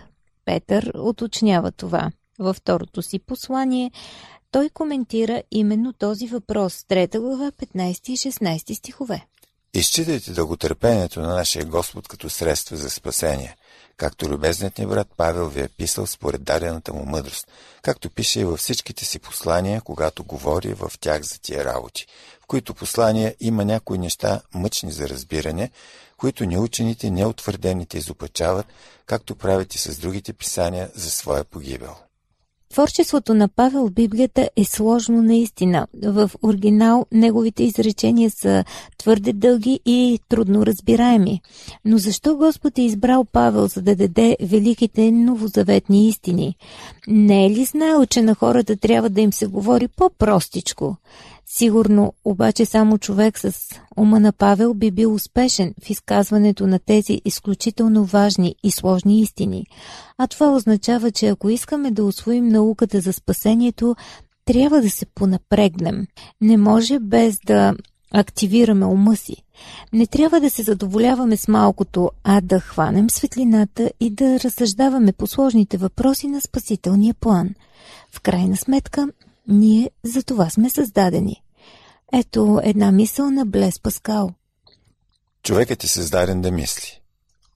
Петър 0.45 0.93
уточнява 0.99 1.73
това 1.73 2.11
във 2.39 2.57
второто 2.57 3.03
си 3.03 3.19
послание, 3.19 3.91
той 4.51 4.69
коментира 4.69 5.43
именно 5.51 5.93
този 5.93 6.27
въпрос, 6.27 6.85
трета 6.89 7.21
глава, 7.21 7.53
15 7.53 8.11
и 8.11 8.17
16 8.17 8.75
стихове. 8.75 9.27
Изчитайте 9.75 10.33
дълготърпението 10.33 11.21
на 11.21 11.35
нашия 11.35 11.65
Господ 11.65 12.09
като 12.09 12.31
средство 12.31 12.77
за 12.77 12.91
спасение, 12.91 13.57
както 13.97 14.29
любезният 14.29 14.79
ни 14.79 14.87
брат 14.87 15.09
Павел 15.17 15.49
ви 15.49 15.61
е 15.61 15.69
писал 15.69 16.07
според 16.07 16.45
дадената 16.45 16.93
му 16.93 17.05
мъдрост, 17.05 17.49
както 17.83 18.11
пише 18.11 18.41
и 18.41 18.45
във 18.45 18.61
всичките 18.61 19.05
си 19.05 19.19
послания, 19.19 19.81
когато 19.81 20.25
говори 20.25 20.75
в 20.75 20.93
тях 21.01 21.23
за 21.23 21.41
тия 21.41 21.65
работи, 21.65 22.07
в 22.43 22.47
които 22.47 22.75
послания 22.75 23.35
има 23.41 23.65
някои 23.65 23.99
неща 23.99 24.41
мъчни 24.55 24.93
за 24.93 25.09
разбиране, 25.09 25.71
които 26.17 26.47
неучените, 26.47 27.11
неутвърдените 27.11 27.99
изопачават, 27.99 28.67
както 29.07 29.35
правят 29.35 29.75
и 29.75 29.79
с 29.79 29.99
другите 29.99 30.33
писания 30.33 30.91
за 30.95 31.11
своя 31.11 31.45
погибел. 31.45 31.95
Творчеството 32.71 33.35
на 33.35 33.49
Павел 33.49 33.87
в 33.87 33.93
Библията 33.93 34.49
е 34.57 34.65
сложно 34.65 35.23
наистина. 35.23 35.87
В 36.05 36.31
оригинал 36.43 37.07
неговите 37.13 37.65
изречения 37.65 38.31
са 38.31 38.65
твърде 38.99 39.33
дълги 39.33 39.81
и 39.87 40.21
трудно 40.29 40.67
разбираеми. 40.67 41.41
Но 41.85 41.99
защо 41.99 42.37
Господ 42.37 42.79
е 42.79 42.83
избрал 42.83 43.25
Павел, 43.25 43.67
за 43.67 43.83
да 43.83 43.97
даде 43.97 44.37
великите 44.43 45.11
новозаветни 45.11 46.09
истини? 46.09 46.57
Не 47.09 47.47
е 47.47 47.51
ли 47.51 47.65
знаел, 47.65 48.07
че 48.07 48.23
на 48.23 48.35
хората 48.35 48.77
трябва 48.77 49.11
да 49.11 49.21
им 49.21 49.33
се 49.33 49.47
говори 49.47 49.89
по-простичко? 49.89 50.97
Сигурно, 51.59 52.13
обаче 52.25 52.67
само 52.67 52.99
човек 52.99 53.39
с 53.39 53.53
ума 53.97 54.21
на 54.21 54.33
Павел 54.33 54.75
би 54.75 54.91
бил 54.91 55.15
успешен 55.15 55.75
в 55.85 55.91
изказването 55.91 56.67
на 56.67 56.79
тези 56.79 57.21
изключително 57.25 58.05
важни 58.05 58.55
и 58.63 58.71
сложни 58.71 59.21
истини. 59.21 59.67
А 60.19 60.27
това 60.27 60.51
означава, 60.51 61.11
че 61.11 61.29
ако 61.29 61.51
искаме 61.51 61.91
да 61.91 62.05
освоим 62.05 62.49
науката 62.49 63.01
за 63.01 63.13
спасението, 63.13 63.97
трябва 64.45 64.81
да 64.81 64.91
се 64.91 65.07
понапрегнем. 65.07 66.07
Не 66.41 66.57
може 66.57 66.99
без 66.99 67.39
да 67.47 67.75
активираме 68.13 68.87
ума 68.87 69.17
си. 69.17 69.37
Не 69.93 70.07
трябва 70.07 70.41
да 70.41 70.51
се 70.51 70.63
задоволяваме 70.63 71.37
с 71.37 71.49
малкото, 71.49 72.11
а 72.25 72.41
да 72.41 72.61
хванем 72.61 73.11
светлината 73.11 73.91
и 74.01 74.11
да 74.11 74.41
разсъждаваме 74.41 75.13
по 75.13 75.27
сложните 75.27 75.77
въпроси 75.77 76.29
на 76.29 76.41
спасителния 76.41 77.15
план. 77.15 77.51
В 78.13 78.21
крайна 78.21 78.57
сметка, 78.57 79.09
ние 79.49 79.91
за 80.05 80.23
това 80.23 80.51
сме 80.51 80.71
създадени. 80.71 81.43
Ето 82.13 82.61
една 82.63 82.93
мисъл 82.93 83.31
на 83.31 83.47
Блес 83.47 83.81
Паскал. 83.81 84.35
Човекът 85.43 85.85
е 85.85 85.89
създаден 85.89 86.43
да 86.43 86.51
мисли. 86.51 87.01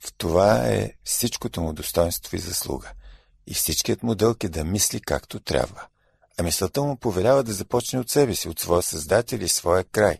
В 0.00 0.12
това 0.12 0.66
е 0.66 0.92
всичкото 1.04 1.60
му 1.60 1.72
достоинство 1.72 2.36
и 2.36 2.38
заслуга. 2.38 2.92
И 3.46 3.54
всичкият 3.54 4.02
му 4.02 4.14
дълг 4.14 4.44
е 4.44 4.48
да 4.48 4.64
мисли 4.64 5.00
както 5.00 5.40
трябва. 5.40 5.86
А 6.38 6.42
мисълта 6.42 6.82
му 6.82 6.96
повелява 6.96 7.42
да 7.42 7.52
започне 7.52 7.98
от 7.98 8.10
себе 8.10 8.34
си, 8.34 8.48
от 8.48 8.60
своя 8.60 8.82
създател 8.82 9.38
и 9.38 9.48
своя 9.48 9.84
край. 9.84 10.18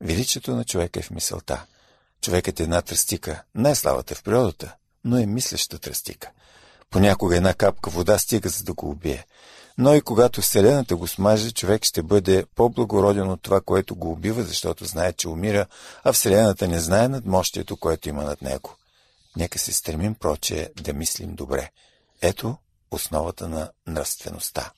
Величието 0.00 0.56
на 0.56 0.64
човека 0.64 1.00
е 1.00 1.02
в 1.02 1.10
мисълта. 1.10 1.66
Човекът 2.20 2.60
е 2.60 2.62
една 2.62 2.82
тръстика, 2.82 3.42
най-славата 3.54 4.14
в 4.14 4.22
природата, 4.22 4.74
но 5.04 5.18
е 5.18 5.26
мислеща 5.26 5.78
тръстика. 5.78 6.30
Понякога 6.90 7.36
една 7.36 7.54
капка 7.54 7.90
вода 7.90 8.18
стига 8.18 8.48
за 8.48 8.64
да 8.64 8.72
го 8.72 8.90
убие. 8.90 9.26
Но 9.78 9.94
и 9.94 10.00
когато 10.00 10.40
Вселената 10.40 10.96
го 10.96 11.08
смаже, 11.08 11.50
човек 11.50 11.84
ще 11.84 12.02
бъде 12.02 12.44
по-благороден 12.54 13.30
от 13.30 13.42
това, 13.42 13.60
което 13.60 13.94
го 13.94 14.12
убива, 14.12 14.42
защото 14.42 14.84
знае, 14.84 15.12
че 15.12 15.28
умира, 15.28 15.66
а 16.04 16.12
Вселената 16.12 16.68
не 16.68 16.80
знае 16.80 17.08
над 17.08 17.26
мощието, 17.26 17.76
което 17.76 18.08
има 18.08 18.22
над 18.22 18.42
него. 18.42 18.76
Нека 19.36 19.58
се 19.58 19.72
стремим, 19.72 20.14
проче, 20.14 20.70
да 20.82 20.92
мислим 20.92 21.34
добре. 21.34 21.70
Ето 22.22 22.56
основата 22.90 23.48
на 23.48 23.70
нравствеността. 23.86 24.72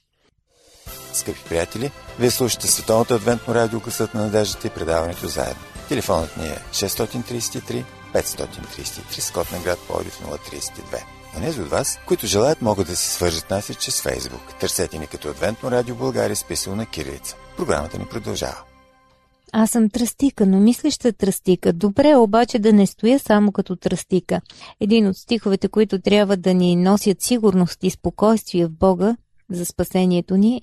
Скъпи 1.12 1.40
приятели, 1.48 1.90
вие 2.18 2.30
слушате 2.30 2.66
Световното 2.66 3.14
адвентно 3.14 3.54
радио 3.54 3.80
Късът 3.80 4.14
на 4.14 4.22
надеждата 4.22 4.66
и 4.66 4.70
предаването 4.70 5.28
заедно. 5.28 5.62
Телефонът 5.88 6.36
ни 6.36 6.46
е 6.46 6.58
633 6.72 7.84
533 8.14 9.20
Скот 9.20 9.52
на 9.52 9.58
град 9.60 9.78
Пловдив 9.88 10.20
032. 10.20 11.13
Онези 11.36 11.60
от 11.60 11.68
вас, 11.68 11.98
които 12.06 12.26
желаят, 12.26 12.62
могат 12.62 12.86
да 12.86 12.96
се 12.96 13.10
свържат 13.10 13.50
нас 13.50 13.68
и 13.68 13.74
чрез 13.74 14.02
Фейсбук. 14.02 14.40
Търсете 14.60 14.98
ни 14.98 15.06
като 15.06 15.28
Адвентно 15.28 15.70
радио 15.70 15.96
България, 15.96 16.36
списал 16.36 16.76
на 16.76 16.86
кирилица. 16.86 17.36
Програмата 17.56 17.98
ни 17.98 18.06
продължава. 18.06 18.62
Аз 19.52 19.70
съм 19.70 19.90
тръстика, 19.90 20.46
но 20.46 20.60
мислеща 20.60 21.12
тръстика. 21.12 21.72
Добре, 21.72 22.16
обаче 22.16 22.58
да 22.58 22.72
не 22.72 22.86
стоя 22.86 23.18
само 23.18 23.52
като 23.52 23.76
тръстика. 23.76 24.40
Един 24.80 25.08
от 25.08 25.16
стиховете, 25.16 25.68
които 25.68 26.00
трябва 26.00 26.36
да 26.36 26.54
ни 26.54 26.76
носят 26.76 27.22
сигурност 27.22 27.78
и 27.82 27.90
спокойствие 27.90 28.66
в 28.66 28.70
Бога 28.70 29.16
за 29.50 29.66
спасението 29.66 30.36
ни, 30.36 30.62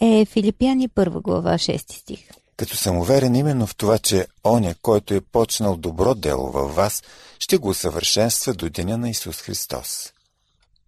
е 0.00 0.24
Филипяни 0.24 0.88
1 0.88 1.22
глава 1.22 1.54
6 1.54 1.92
стих. 1.92 2.20
Като 2.56 2.76
съм 2.76 2.98
уверен 2.98 3.34
именно 3.34 3.66
в 3.66 3.76
това, 3.76 3.98
че 3.98 4.26
оня, 4.44 4.74
който 4.82 5.14
е 5.14 5.20
почнал 5.20 5.76
добро 5.76 6.14
дело 6.14 6.50
във 6.50 6.74
вас, 6.74 7.02
ще 7.42 7.58
го 7.58 7.68
усъвършенства 7.68 8.54
до 8.54 8.70
деня 8.70 8.98
на 8.98 9.10
Исус 9.10 9.40
Христос. 9.40 10.12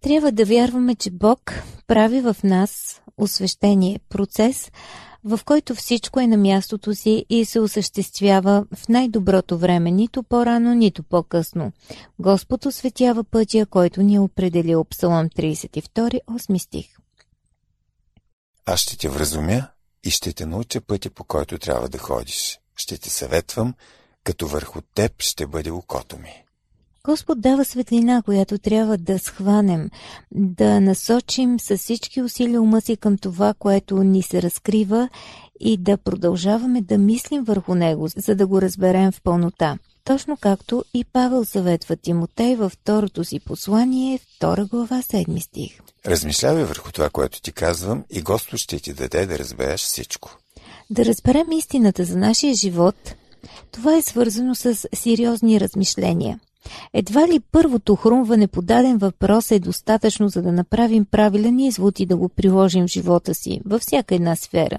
Трябва 0.01 0.31
да 0.31 0.45
вярваме, 0.45 0.95
че 0.95 1.11
Бог 1.11 1.53
прави 1.87 2.21
в 2.21 2.35
нас 2.43 3.01
освещение, 3.17 3.99
процес, 4.09 4.71
в 5.23 5.39
който 5.45 5.75
всичко 5.75 6.19
е 6.19 6.27
на 6.27 6.37
мястото 6.37 6.95
си 6.95 7.25
и 7.29 7.45
се 7.45 7.59
осъществява 7.59 8.65
в 8.75 8.89
най-доброто 8.89 9.57
време, 9.57 9.91
нито 9.91 10.23
по-рано, 10.23 10.73
нито 10.73 11.03
по-късно. 11.03 11.71
Господ 12.19 12.65
осветява 12.65 13.23
пътя, 13.23 13.65
който 13.65 14.01
ни 14.01 14.15
е 14.15 14.19
определил 14.19 14.83
Псалом 14.83 15.29
32, 15.29 16.19
8 16.29 16.57
стих. 16.57 16.97
Аз 18.65 18.79
ще 18.79 18.97
те 18.97 19.09
вразумя 19.09 19.67
и 20.03 20.11
ще 20.11 20.33
те 20.33 20.45
науча 20.45 20.81
пътя, 20.81 21.09
по 21.09 21.23
който 21.23 21.57
трябва 21.57 21.89
да 21.89 21.97
ходиш. 21.97 22.59
Ще 22.75 22.97
те 22.97 23.09
съветвам, 23.09 23.73
като 24.23 24.47
върху 24.47 24.81
теб 24.81 25.21
ще 25.21 25.47
бъде 25.47 25.71
окото 25.71 26.17
ми. 26.17 26.44
Господ 27.05 27.41
дава 27.41 27.65
светлина, 27.65 28.21
която 28.21 28.57
трябва 28.57 28.97
да 28.97 29.19
схванем, 29.19 29.89
да 30.31 30.81
насочим 30.81 31.59
с 31.59 31.77
всички 31.77 32.21
усилия 32.21 32.61
ума 32.61 32.81
си 32.81 32.97
към 32.97 33.17
това, 33.17 33.53
което 33.53 34.03
ни 34.03 34.23
се 34.23 34.41
разкрива 34.41 35.09
и 35.59 35.77
да 35.77 35.97
продължаваме 35.97 36.81
да 36.81 36.97
мислим 36.97 37.43
върху 37.43 37.75
него, 37.75 38.07
за 38.17 38.35
да 38.35 38.47
го 38.47 38.61
разберем 38.61 39.11
в 39.11 39.21
пълнота. 39.21 39.77
Точно 40.03 40.37
както 40.37 40.83
и 40.93 41.05
Павел 41.13 41.45
съветва 41.45 41.95
Тимотей 41.95 42.55
във 42.55 42.71
второто 42.71 43.23
си 43.23 43.39
послание, 43.39 44.17
втора 44.17 44.65
глава, 44.65 45.01
седми 45.01 45.41
стих. 45.41 45.79
Размишлявай 46.05 46.63
върху 46.63 46.91
това, 46.91 47.09
което 47.09 47.41
ти 47.41 47.51
казвам 47.51 48.03
и 48.09 48.21
Господ 48.21 48.59
ще 48.59 48.79
ти 48.79 48.93
даде 48.93 49.25
да 49.25 49.39
разбереш 49.39 49.81
всичко. 49.81 50.37
Да 50.89 51.05
разберем 51.05 51.51
истината 51.51 52.05
за 52.05 52.17
нашия 52.17 52.53
живот, 52.53 53.15
това 53.71 53.97
е 53.97 54.01
свързано 54.01 54.55
с 54.55 54.87
сериозни 54.93 55.59
размишления. 55.59 56.39
Едва 56.93 57.27
ли 57.27 57.39
първото 57.51 57.95
хрумване 57.95 58.47
по 58.47 58.61
даден 58.61 58.97
въпрос 58.97 59.51
е 59.51 59.59
достатъчно, 59.59 60.29
за 60.29 60.41
да 60.41 60.51
направим 60.51 61.05
правилен 61.05 61.59
извод 61.59 61.99
и 61.99 62.05
да 62.05 62.17
го 62.17 62.29
приложим 62.29 62.87
в 62.87 62.91
живота 62.91 63.33
си, 63.33 63.61
във 63.65 63.81
всяка 63.81 64.15
една 64.15 64.35
сфера. 64.35 64.77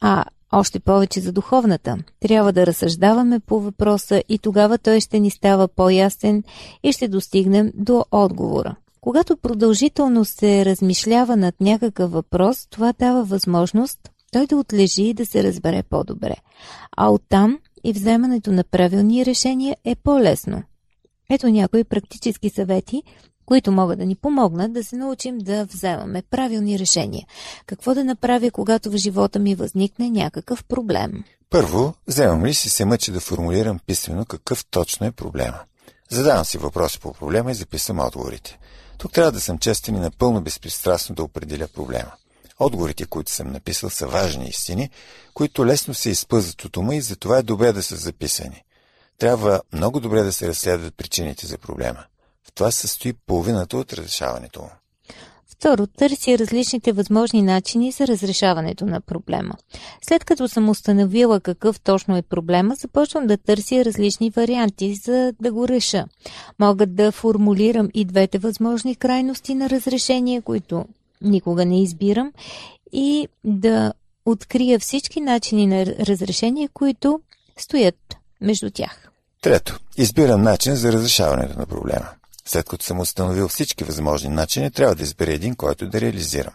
А 0.00 0.24
още 0.52 0.80
повече 0.80 1.20
за 1.20 1.32
духовната. 1.32 1.96
Трябва 2.20 2.52
да 2.52 2.66
разсъждаваме 2.66 3.40
по 3.40 3.60
въпроса 3.60 4.22
и 4.28 4.38
тогава 4.38 4.78
той 4.78 5.00
ще 5.00 5.20
ни 5.20 5.30
става 5.30 5.68
по-ясен 5.68 6.42
и 6.82 6.92
ще 6.92 7.08
достигнем 7.08 7.72
до 7.74 8.04
отговора. 8.10 8.76
Когато 9.00 9.36
продължително 9.36 10.24
се 10.24 10.64
размишлява 10.64 11.36
над 11.36 11.60
някакъв 11.60 12.12
въпрос, 12.12 12.66
това 12.70 12.92
дава 12.98 13.24
възможност 13.24 13.98
той 14.32 14.46
да 14.46 14.56
отлежи 14.56 15.02
и 15.02 15.14
да 15.14 15.26
се 15.26 15.42
разбере 15.42 15.82
по-добре. 15.82 16.34
А 16.96 17.10
оттам 17.10 17.58
и 17.84 17.92
вземането 17.92 18.52
на 18.52 18.64
правилни 18.64 19.26
решения 19.26 19.76
е 19.84 19.94
по-лесно. 19.94 20.62
Ето 21.30 21.48
някои 21.48 21.84
практически 21.84 22.50
съвети, 22.50 23.02
които 23.46 23.72
могат 23.72 23.98
да 23.98 24.06
ни 24.06 24.14
помогнат 24.14 24.72
да 24.72 24.84
се 24.84 24.96
научим 24.96 25.38
да 25.38 25.64
вземаме 25.64 26.22
правилни 26.30 26.78
решения. 26.78 27.26
Какво 27.66 27.94
да 27.94 28.04
направя, 28.04 28.50
когато 28.50 28.90
в 28.90 28.96
живота 28.96 29.38
ми 29.38 29.54
възникне 29.54 30.10
някакъв 30.10 30.64
проблем? 30.64 31.24
Първо, 31.50 31.94
вземам 32.06 32.46
ли 32.46 32.54
си 32.54 32.70
се 32.70 32.84
мъчи 32.84 33.12
да 33.12 33.20
формулирам 33.20 33.78
писменно 33.86 34.24
какъв 34.24 34.64
точно 34.70 35.06
е 35.06 35.12
проблема. 35.12 35.58
Задавам 36.10 36.44
си 36.44 36.58
въпроси 36.58 37.00
по 37.00 37.12
проблема 37.12 37.50
и 37.50 37.54
записвам 37.54 38.00
отговорите. 38.00 38.58
Тук 38.98 39.12
трябва 39.12 39.32
да 39.32 39.40
съм 39.40 39.58
честен 39.58 39.96
и 39.96 40.00
напълно 40.00 40.40
безпристрастно 40.40 41.14
да 41.14 41.22
определя 41.22 41.68
проблема. 41.68 42.12
Отговорите, 42.58 43.04
които 43.04 43.32
съм 43.32 43.52
написал, 43.52 43.90
са 43.90 44.06
важни 44.06 44.48
истини, 44.48 44.90
които 45.34 45.66
лесно 45.66 45.94
се 45.94 46.10
изпъзват 46.10 46.64
от 46.64 46.76
ума 46.76 46.94
и 46.94 47.00
затова 47.00 47.38
е 47.38 47.42
добре 47.42 47.72
да 47.72 47.82
са 47.82 47.96
записани. 47.96 48.62
Трябва 49.18 49.60
много 49.72 50.00
добре 50.00 50.22
да 50.22 50.32
се 50.32 50.48
разследват 50.48 50.94
причините 50.96 51.46
за 51.46 51.58
проблема. 51.58 52.04
В 52.44 52.52
това 52.52 52.70
състои 52.70 53.12
половината 53.12 53.76
от 53.76 53.92
разрешаването 53.92 54.62
му. 54.62 54.70
Второ, 55.58 55.86
търси 55.86 56.38
различните 56.38 56.92
възможни 56.92 57.42
начини 57.42 57.92
за 57.92 58.06
разрешаването 58.06 58.86
на 58.86 59.00
проблема. 59.00 59.54
След 60.02 60.24
като 60.24 60.48
съм 60.48 60.68
установила 60.68 61.40
какъв 61.40 61.80
точно 61.80 62.16
е 62.16 62.22
проблема, 62.22 62.74
започвам 62.74 63.26
да 63.26 63.36
търся 63.36 63.84
различни 63.84 64.30
варианти, 64.30 64.94
за 64.94 65.32
да 65.40 65.52
го 65.52 65.68
реша. 65.68 66.04
Мога 66.58 66.86
да 66.86 67.12
формулирам 67.12 67.88
и 67.94 68.04
двете 68.04 68.38
възможни 68.38 68.96
крайности 68.96 69.54
на 69.54 69.70
разрешение, 69.70 70.42
които 70.42 70.84
никога 71.20 71.64
не 71.64 71.82
избирам, 71.82 72.32
и 72.92 73.28
да 73.44 73.92
открия 74.26 74.78
всички 74.78 75.20
начини 75.20 75.66
на 75.66 75.86
разрешение, 75.86 76.68
които 76.68 77.20
стоят 77.56 78.16
между 78.40 78.70
тях. 78.70 79.05
Трето, 79.40 79.78
избирам 79.96 80.42
начин 80.42 80.74
за 80.74 80.92
разрешаването 80.92 81.58
на 81.58 81.66
проблема. 81.66 82.08
След 82.44 82.68
като 82.68 82.84
съм 82.84 83.00
установил 83.00 83.48
всички 83.48 83.84
възможни 83.84 84.30
начини, 84.30 84.70
трябва 84.70 84.94
да 84.94 85.02
избера 85.02 85.32
един, 85.32 85.54
който 85.54 85.88
да 85.88 86.00
реализирам. 86.00 86.52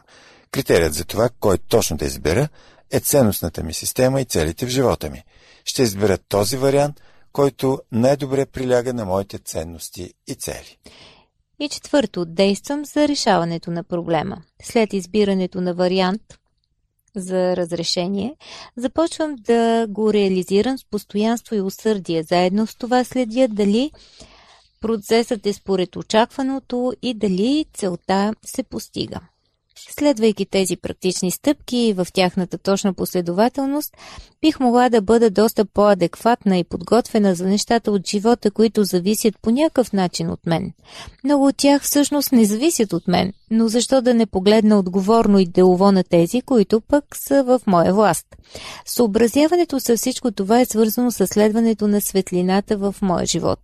Критерият 0.51 0.93
за 0.93 1.05
това, 1.05 1.29
кой 1.39 1.57
точно 1.57 1.97
да 1.97 2.05
избера, 2.05 2.47
е 2.91 2.99
ценностната 2.99 3.63
ми 3.63 3.73
система 3.73 4.21
и 4.21 4.25
целите 4.25 4.65
в 4.65 4.69
живота 4.69 5.09
ми. 5.09 5.23
Ще 5.65 5.83
избера 5.83 6.17
този 6.17 6.57
вариант, 6.57 7.01
който 7.31 7.81
най-добре 7.91 8.45
приляга 8.45 8.93
на 8.93 9.05
моите 9.05 9.39
ценности 9.39 10.13
и 10.27 10.35
цели. 10.35 10.77
И 11.59 11.69
четвърто, 11.69 12.25
действам 12.25 12.85
за 12.85 13.07
решаването 13.07 13.71
на 13.71 13.83
проблема. 13.83 14.37
След 14.63 14.93
избирането 14.93 15.61
на 15.61 15.73
вариант 15.73 16.21
за 17.15 17.55
разрешение, 17.57 18.35
започвам 18.75 19.35
да 19.35 19.85
го 19.89 20.13
реализирам 20.13 20.77
с 20.77 20.85
постоянство 20.85 21.55
и 21.55 21.61
усърдие. 21.61 22.23
Заедно 22.23 22.67
с 22.67 22.75
това 22.75 23.03
следя 23.03 23.47
дали 23.47 23.91
процесът 24.81 25.45
е 25.45 25.53
според 25.53 25.95
очакваното 25.95 26.93
и 27.01 27.13
дали 27.13 27.65
целта 27.73 28.33
се 28.45 28.63
постига. 28.63 29.19
Следвайки 29.89 30.45
тези 30.45 30.77
практични 30.77 31.31
стъпки 31.31 31.93
в 31.97 32.07
тяхната 32.13 32.57
точна 32.57 32.93
последователност, 32.93 33.97
бих 34.41 34.59
могла 34.59 34.89
да 34.89 35.01
бъда 35.01 35.29
доста 35.29 35.65
по-адекватна 35.65 36.57
и 36.57 36.63
подготвена 36.63 37.35
за 37.35 37.45
нещата 37.45 37.91
от 37.91 38.07
живота, 38.07 38.51
които 38.51 38.83
зависят 38.83 39.35
по 39.41 39.51
някакъв 39.51 39.93
начин 39.93 40.29
от 40.29 40.45
мен. 40.45 40.73
Много 41.23 41.47
от 41.47 41.57
тях 41.57 41.83
всъщност 41.83 42.31
не 42.31 42.45
зависят 42.45 42.93
от 42.93 43.07
мен, 43.07 43.33
но 43.51 43.67
защо 43.67 44.01
да 44.01 44.13
не 44.13 44.25
погледна 44.25 44.79
отговорно 44.79 45.39
и 45.39 45.45
делово 45.45 45.91
на 45.91 46.03
тези, 46.03 46.41
които 46.41 46.81
пък 46.81 47.05
са 47.15 47.43
в 47.43 47.61
моя 47.67 47.93
власт? 47.93 48.25
Съобразяването 48.85 49.79
с 49.79 49.97
всичко 49.97 50.31
това 50.31 50.59
е 50.59 50.65
свързано 50.65 51.11
с 51.11 51.27
следването 51.27 51.87
на 51.87 52.01
светлината 52.01 52.77
в 52.77 52.95
моя 53.01 53.25
живот. 53.25 53.59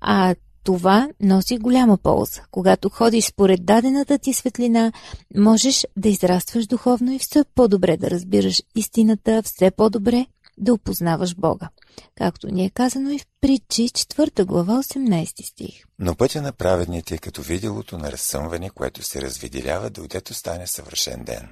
А 0.00 0.34
това 0.68 1.08
носи 1.20 1.58
голяма 1.58 1.98
полза. 1.98 2.40
Когато 2.50 2.88
ходиш 2.88 3.24
според 3.24 3.64
дадената 3.64 4.18
ти 4.18 4.32
светлина, 4.32 4.92
можеш 5.36 5.86
да 5.96 6.08
израстваш 6.08 6.66
духовно 6.66 7.12
и 7.12 7.18
все 7.18 7.44
по-добре 7.54 7.96
да 7.96 8.10
разбираш 8.10 8.62
истината, 8.76 9.42
все 9.42 9.70
по-добре 9.70 10.26
да 10.58 10.74
опознаваш 10.74 11.34
Бога. 11.34 11.68
Както 12.14 12.48
ни 12.48 12.64
е 12.64 12.70
казано 12.70 13.10
и 13.10 13.18
в 13.18 13.26
притчи 13.40 13.82
4 13.82 14.44
глава 14.44 14.82
18 14.82 15.42
стих. 15.42 15.84
Но 15.98 16.14
пътя 16.14 16.42
на 16.42 16.52
праведните 16.52 17.14
е 17.14 17.18
като 17.18 17.42
виделото 17.42 17.98
на 17.98 18.12
разсъмване, 18.12 18.70
което 18.70 19.02
се 19.02 19.22
развиделява, 19.22 19.90
дойдето 19.90 20.34
стане 20.34 20.66
съвършен 20.66 21.24
ден. 21.24 21.48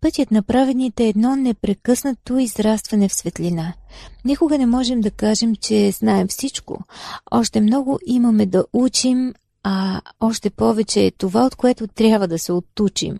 Пътят 0.00 0.30
на 0.30 0.42
праведните 0.42 1.04
е 1.04 1.08
едно 1.08 1.36
непрекъснато 1.36 2.38
израстване 2.38 3.08
в 3.08 3.14
светлина. 3.14 3.74
Никога 4.24 4.58
не 4.58 4.66
можем 4.66 5.00
да 5.00 5.10
кажем, 5.10 5.56
че 5.56 5.90
знаем 5.90 6.28
всичко. 6.28 6.78
Още 7.30 7.60
много 7.60 7.98
имаме 8.06 8.46
да 8.46 8.64
учим, 8.72 9.34
а 9.62 10.00
още 10.20 10.50
повече 10.50 11.06
е 11.06 11.10
това, 11.10 11.46
от 11.46 11.54
което 11.54 11.86
трябва 11.86 12.28
да 12.28 12.38
се 12.38 12.52
оттучим. 12.52 13.18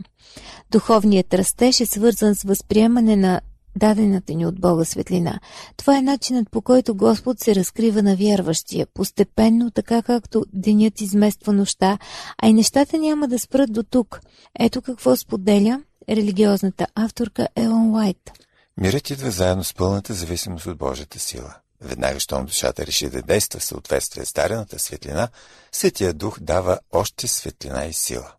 Духовният 0.71 1.35
растеж 1.35 1.81
е 1.81 1.87
свързан 1.87 2.35
с 2.35 2.43
възприемане 2.43 3.17
на 3.17 3.41
дадената 3.77 4.35
ни 4.35 4.47
от 4.47 4.61
Бога 4.61 4.85
светлина. 4.85 5.41
Това 5.77 5.99
е 5.99 6.03
начинът 6.03 6.51
по 6.51 6.63
който 6.63 6.95
Господ 6.95 7.41
се 7.41 7.55
разкрива 7.55 8.03
на 8.03 8.17
вярващия, 8.17 8.87
постепенно, 8.95 9.71
така 9.71 10.03
както 10.03 10.45
денят 10.53 11.01
измества 11.01 11.53
нощта, 11.53 11.99
а 12.43 12.49
и 12.49 12.53
нещата 12.53 12.99
няма 12.99 13.29
да 13.29 13.39
спрат 13.39 13.73
до 13.73 13.83
тук. 13.83 14.21
Ето 14.59 14.83
какво 14.83 15.17
споделя 15.17 15.83
религиозната 16.09 16.87
авторка 16.95 17.49
Елон 17.57 17.95
Уайт. 17.95 18.31
Мирът 18.77 19.11
идва 19.11 19.31
заедно 19.31 19.65
с 19.65 19.75
пълната 19.75 20.15
зависимост 20.15 20.67
от 20.67 20.79
Божията 20.79 21.19
сила. 21.19 21.55
Веднага, 21.81 22.21
щом 22.21 22.47
душата 22.47 22.87
реши 22.87 23.11
да 23.11 23.23
действа 23.23 23.61
в 23.61 23.65
съответствие 23.65 24.25
с 24.25 24.33
дарената 24.33 24.79
светлина, 24.79 25.29
Светия 25.73 26.15
Дух 26.15 26.39
дава 26.41 26.79
още 26.93 27.29
светлина 27.29 27.85
и 27.85 27.93
сила. 27.93 28.33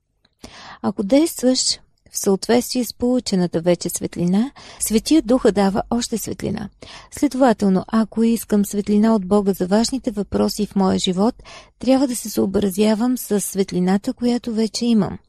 Ако 0.82 1.03
действаш 1.03 1.79
в 2.12 2.17
съответствие 2.17 2.86
с 2.86 2.93
получената 2.93 3.62
вече 3.62 3.89
светлина, 3.89 4.51
Светия 4.79 5.21
Духа 5.21 5.51
дава 5.51 5.84
още 5.89 6.17
светлина. 6.17 6.69
Следователно, 7.12 7.86
ако 7.88 8.23
искам 8.23 8.65
светлина 8.65 9.15
от 9.15 9.27
Бога 9.27 9.53
за 9.53 9.67
важните 9.67 10.12
въпроси 10.12 10.65
в 10.65 10.75
моя 10.75 10.99
живот, 10.99 11.36
трябва 11.79 12.08
да 12.08 12.15
се 12.15 12.29
съобразявам 12.29 13.17
с 13.17 13.41
светлината, 13.41 14.13
която 14.13 14.53
вече 14.53 14.86
имам. 14.86 15.19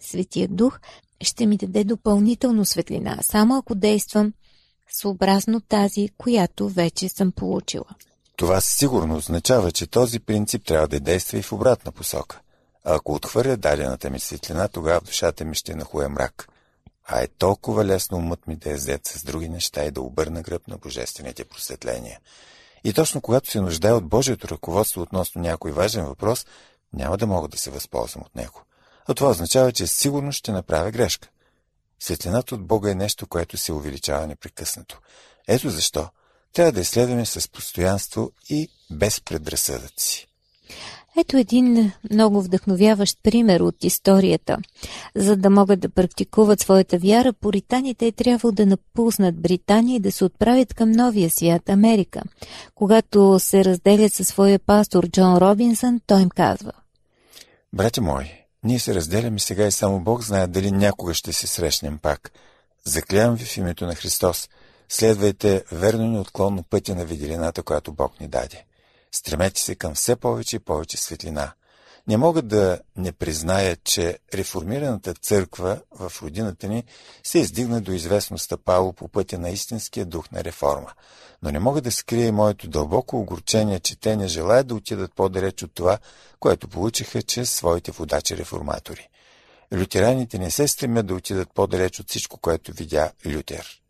Светия 0.00 0.48
Дух 0.48 0.80
ще 1.20 1.46
ми 1.46 1.56
даде 1.56 1.84
допълнително 1.84 2.64
светлина, 2.64 3.18
само 3.22 3.56
ако 3.56 3.74
действам 3.74 4.32
съобразно 4.92 5.60
тази, 5.60 6.08
която 6.18 6.68
вече 6.68 7.08
съм 7.08 7.32
получила. 7.32 7.86
Това 8.36 8.60
сигурно 8.60 9.16
означава, 9.16 9.72
че 9.72 9.86
този 9.86 10.20
принцип 10.20 10.64
трябва 10.64 10.88
да 10.88 11.00
действа 11.00 11.38
и 11.38 11.42
в 11.42 11.52
обратна 11.52 11.92
посока. 11.92 12.40
А 12.84 12.94
ако 12.94 13.14
отхвърля 13.14 13.56
дадената 13.56 14.10
ми 14.10 14.20
светлина, 14.20 14.68
тогава 14.68 15.00
душата 15.00 15.44
ми 15.44 15.54
ще 15.54 15.74
нахуе 15.74 16.08
мрак. 16.08 16.48
А 17.06 17.20
е 17.20 17.26
толкова 17.26 17.84
лесно 17.84 18.18
умът 18.18 18.46
ми 18.46 18.56
да 18.56 18.70
е 18.70 18.74
взет 18.74 19.06
с 19.06 19.24
други 19.24 19.48
неща 19.48 19.84
и 19.84 19.90
да 19.90 20.00
обърна 20.00 20.42
гръб 20.42 20.68
на 20.68 20.78
божествените 20.78 21.44
просветления. 21.44 22.20
И 22.84 22.92
точно 22.92 23.20
когато 23.20 23.50
се 23.50 23.60
нуждае 23.60 23.92
от 23.92 24.08
Божието 24.08 24.48
ръководство 24.48 25.02
относно 25.02 25.42
някой 25.42 25.72
важен 25.72 26.04
въпрос, 26.04 26.46
няма 26.92 27.16
да 27.16 27.26
мога 27.26 27.48
да 27.48 27.58
се 27.58 27.70
възползвам 27.70 28.24
от 28.26 28.36
него 28.36 28.64
а 29.06 29.14
това 29.14 29.30
означава, 29.30 29.72
че 29.72 29.86
сигурно 29.86 30.32
ще 30.32 30.52
направя 30.52 30.90
грешка. 30.90 31.28
Светлината 32.00 32.54
от 32.54 32.66
Бога 32.66 32.90
е 32.90 32.94
нещо, 32.94 33.26
което 33.26 33.56
се 33.56 33.72
увеличава 33.72 34.26
непрекъснато. 34.26 35.00
Ето 35.48 35.70
защо 35.70 36.08
трябва 36.52 36.72
да 36.72 36.80
изследваме 36.80 37.26
с 37.26 37.48
постоянство 37.48 38.30
и 38.50 38.68
без 38.90 39.20
предразсъдъци. 39.20 40.26
Ето 41.16 41.36
един 41.36 41.92
много 42.10 42.42
вдъхновяващ 42.42 43.18
пример 43.22 43.60
от 43.60 43.84
историята. 43.84 44.58
За 45.14 45.36
да 45.36 45.50
могат 45.50 45.80
да 45.80 45.88
практикуват 45.88 46.60
своята 46.60 46.98
вяра, 46.98 47.32
поританите 47.32 48.06
е 48.06 48.12
трябвало 48.12 48.52
да 48.52 48.66
напуснат 48.66 49.40
Британия 49.40 49.96
и 49.96 50.00
да 50.00 50.12
се 50.12 50.24
отправят 50.24 50.74
към 50.74 50.90
новия 50.90 51.30
свят, 51.30 51.68
Америка. 51.68 52.22
Когато 52.74 53.38
се 53.38 53.64
разделят 53.64 54.12
със 54.12 54.28
своя 54.28 54.58
пастор 54.58 55.08
Джон 55.08 55.36
Робинсън, 55.36 56.00
той 56.06 56.22
им 56.22 56.28
казва 56.28 56.72
Братя 57.72 58.02
мои, 58.02 58.43
ние 58.64 58.78
се 58.78 58.94
разделяме 58.94 59.38
сега 59.38 59.66
и 59.66 59.72
само 59.72 60.00
Бог 60.00 60.22
знае 60.22 60.46
дали 60.46 60.72
някога 60.72 61.14
ще 61.14 61.32
се 61.32 61.46
срещнем 61.46 61.98
пак. 61.98 62.32
Заклявам 62.84 63.34
ви 63.34 63.44
в 63.44 63.56
името 63.56 63.86
на 63.86 63.94
Христос. 63.94 64.48
Следвайте 64.88 65.64
верно 65.72 66.04
и 66.04 66.08
неотклонно 66.08 66.62
пътя 66.62 66.94
на 66.94 67.04
виделината, 67.04 67.62
която 67.62 67.92
Бог 67.92 68.20
ни 68.20 68.28
даде. 68.28 68.64
Стремете 69.12 69.60
се 69.60 69.74
към 69.74 69.94
все 69.94 70.16
повече 70.16 70.56
и 70.56 70.58
повече 70.58 70.96
светлина. 70.96 71.52
Не 72.08 72.16
мога 72.16 72.42
да 72.42 72.80
не 72.96 73.12
призная, 73.12 73.76
че 73.76 74.18
реформираната 74.34 75.14
църква 75.14 75.80
в 75.90 76.12
родината 76.22 76.68
ни 76.68 76.84
се 77.24 77.38
издигна 77.38 77.80
до 77.80 77.92
известно 77.92 78.38
стъпало 78.38 78.92
по 78.92 79.08
пътя 79.08 79.38
на 79.38 79.50
истинския 79.50 80.06
дух 80.06 80.30
на 80.30 80.44
реформа. 80.44 80.92
Но 81.42 81.50
не 81.50 81.58
мога 81.58 81.80
да 81.80 81.92
скрия 81.92 82.32
моето 82.32 82.68
дълбоко 82.68 83.20
огорчение, 83.20 83.80
че 83.80 84.00
те 84.00 84.16
не 84.16 84.28
желаят 84.28 84.66
да 84.66 84.74
отидат 84.74 85.14
по-далеч 85.14 85.62
от 85.62 85.74
това, 85.74 85.98
което 86.40 86.68
получиха 86.68 87.22
чрез 87.22 87.50
своите 87.50 87.92
водачи-реформатори. 87.92 89.08
Лютераните 89.72 90.38
не 90.38 90.50
се 90.50 90.68
стремят 90.68 91.06
да 91.06 91.14
отидат 91.14 91.48
по-далеч 91.54 92.00
от 92.00 92.10
всичко, 92.10 92.38
което 92.38 92.72
видя 92.72 93.12
Лютер. 93.26 93.80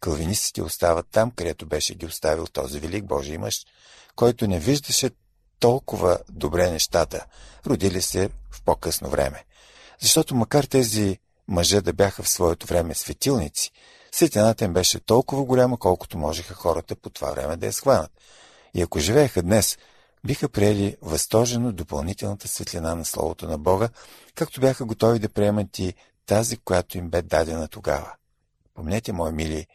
Калвинистите 0.00 0.62
остават 0.62 1.06
там, 1.12 1.30
където 1.30 1.66
беше 1.66 1.94
ги 1.94 2.06
оставил 2.06 2.46
този 2.46 2.80
велик 2.80 3.04
Божий 3.04 3.38
мъж, 3.38 3.66
който 4.14 4.46
не 4.46 4.58
виждаше 4.60 5.10
толкова 5.60 6.18
добре 6.28 6.70
нещата, 6.70 7.26
родили 7.66 8.02
се 8.02 8.30
в 8.50 8.62
по-късно 8.62 9.08
време. 9.08 9.44
Защото 10.00 10.34
макар 10.34 10.64
тези 10.64 11.18
мъже 11.48 11.80
да 11.80 11.92
бяха 11.92 12.22
в 12.22 12.28
своето 12.28 12.66
време 12.66 12.94
светилници, 12.94 13.72
светлината 14.12 14.64
им 14.64 14.72
беше 14.72 15.00
толкова 15.00 15.44
голяма, 15.44 15.78
колкото 15.78 16.18
можеха 16.18 16.54
хората 16.54 16.96
по 16.96 17.10
това 17.10 17.30
време 17.30 17.56
да 17.56 17.66
я 17.66 17.72
схванат. 17.72 18.10
И 18.74 18.82
ако 18.82 18.98
живееха 18.98 19.42
днес, 19.42 19.78
биха 20.24 20.48
приели 20.48 20.96
възторжено 21.02 21.72
допълнителната 21.72 22.48
светлина 22.48 22.94
на 22.94 23.04
Словото 23.04 23.48
на 23.48 23.58
Бога, 23.58 23.88
както 24.34 24.60
бяха 24.60 24.84
готови 24.84 25.18
да 25.18 25.28
приемат 25.28 25.78
и 25.78 25.94
тази, 26.26 26.56
която 26.56 26.98
им 26.98 27.10
бе 27.10 27.22
дадена 27.22 27.68
тогава. 27.68 28.12
Помнете, 28.74 29.12
мои 29.12 29.32
мили, 29.32 29.66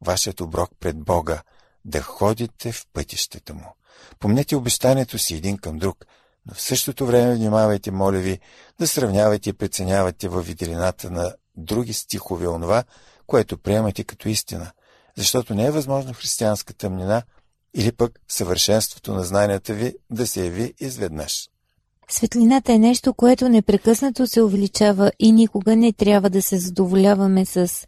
вашият 0.00 0.40
оброк 0.40 0.70
пред 0.80 0.98
Бога, 0.98 1.42
да 1.84 2.02
ходите 2.02 2.72
в 2.72 2.86
пътищата 2.92 3.54
му. 3.54 3.74
Помнете 4.20 4.56
обещанието 4.56 5.18
си 5.18 5.34
един 5.34 5.58
към 5.58 5.78
друг, 5.78 6.04
но 6.46 6.54
в 6.54 6.60
същото 6.60 7.06
време 7.06 7.34
внимавайте, 7.34 7.90
моля 7.90 8.18
ви, 8.18 8.38
да 8.80 8.86
сравнявате 8.86 9.50
и 9.50 9.52
преценявате 9.52 10.28
във 10.28 10.46
виделината 10.46 11.10
на 11.10 11.34
други 11.56 11.92
стихове 11.92 12.48
онова, 12.48 12.84
което 13.26 13.58
приемате 13.58 14.04
като 14.04 14.28
истина, 14.28 14.70
защото 15.16 15.54
не 15.54 15.66
е 15.66 15.70
възможно 15.70 16.14
християнска 16.14 16.74
тъмнина 16.74 17.22
или 17.74 17.92
пък 17.92 18.20
съвършенството 18.28 19.14
на 19.14 19.24
знанията 19.24 19.74
ви 19.74 19.94
да 20.10 20.26
се 20.26 20.44
яви 20.44 20.74
изведнъж. 20.80 21.48
Светлината 22.08 22.72
е 22.72 22.78
нещо, 22.78 23.14
което 23.14 23.48
непрекъснато 23.48 24.26
се 24.26 24.42
увеличава 24.42 25.12
и 25.18 25.32
никога 25.32 25.76
не 25.76 25.92
трябва 25.92 26.30
да 26.30 26.42
се 26.42 26.58
задоволяваме 26.58 27.44
с 27.44 27.86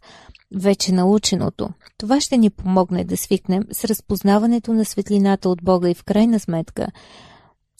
вече 0.55 0.91
наученото. 0.91 1.69
Това 1.97 2.21
ще 2.21 2.37
ни 2.37 2.49
помогне 2.49 3.03
да 3.03 3.17
свикнем 3.17 3.63
с 3.71 3.85
разпознаването 3.85 4.73
на 4.73 4.85
светлината 4.85 5.49
от 5.49 5.63
Бога 5.63 5.89
и 5.89 5.93
в 5.93 6.03
крайна 6.03 6.39
сметка 6.39 6.87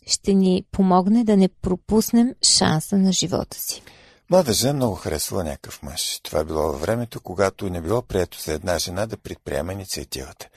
ще 0.08 0.34
ни 0.34 0.64
помогне 0.72 1.24
да 1.24 1.38
не 1.38 1.50
пропуснем 1.62 2.36
шанса 2.44 2.98
на 2.98 3.12
живота 3.12 3.58
си. 3.58 3.82
Млада 4.30 4.54
жена 4.54 4.74
много 4.74 4.96
харесвала 4.96 5.44
някакъв 5.44 5.84
мъж. 5.84 6.20
Това 6.24 6.44
било 6.44 6.62
във 6.62 6.82
времето, 6.82 7.22
когато 7.22 7.70
не 7.70 7.82
било 7.82 8.02
прието 8.02 8.42
за 8.42 8.54
една 8.54 8.80
жена 8.80 9.06
да 9.06 9.18
предприема 9.18 9.74
инициативата. 9.74 10.50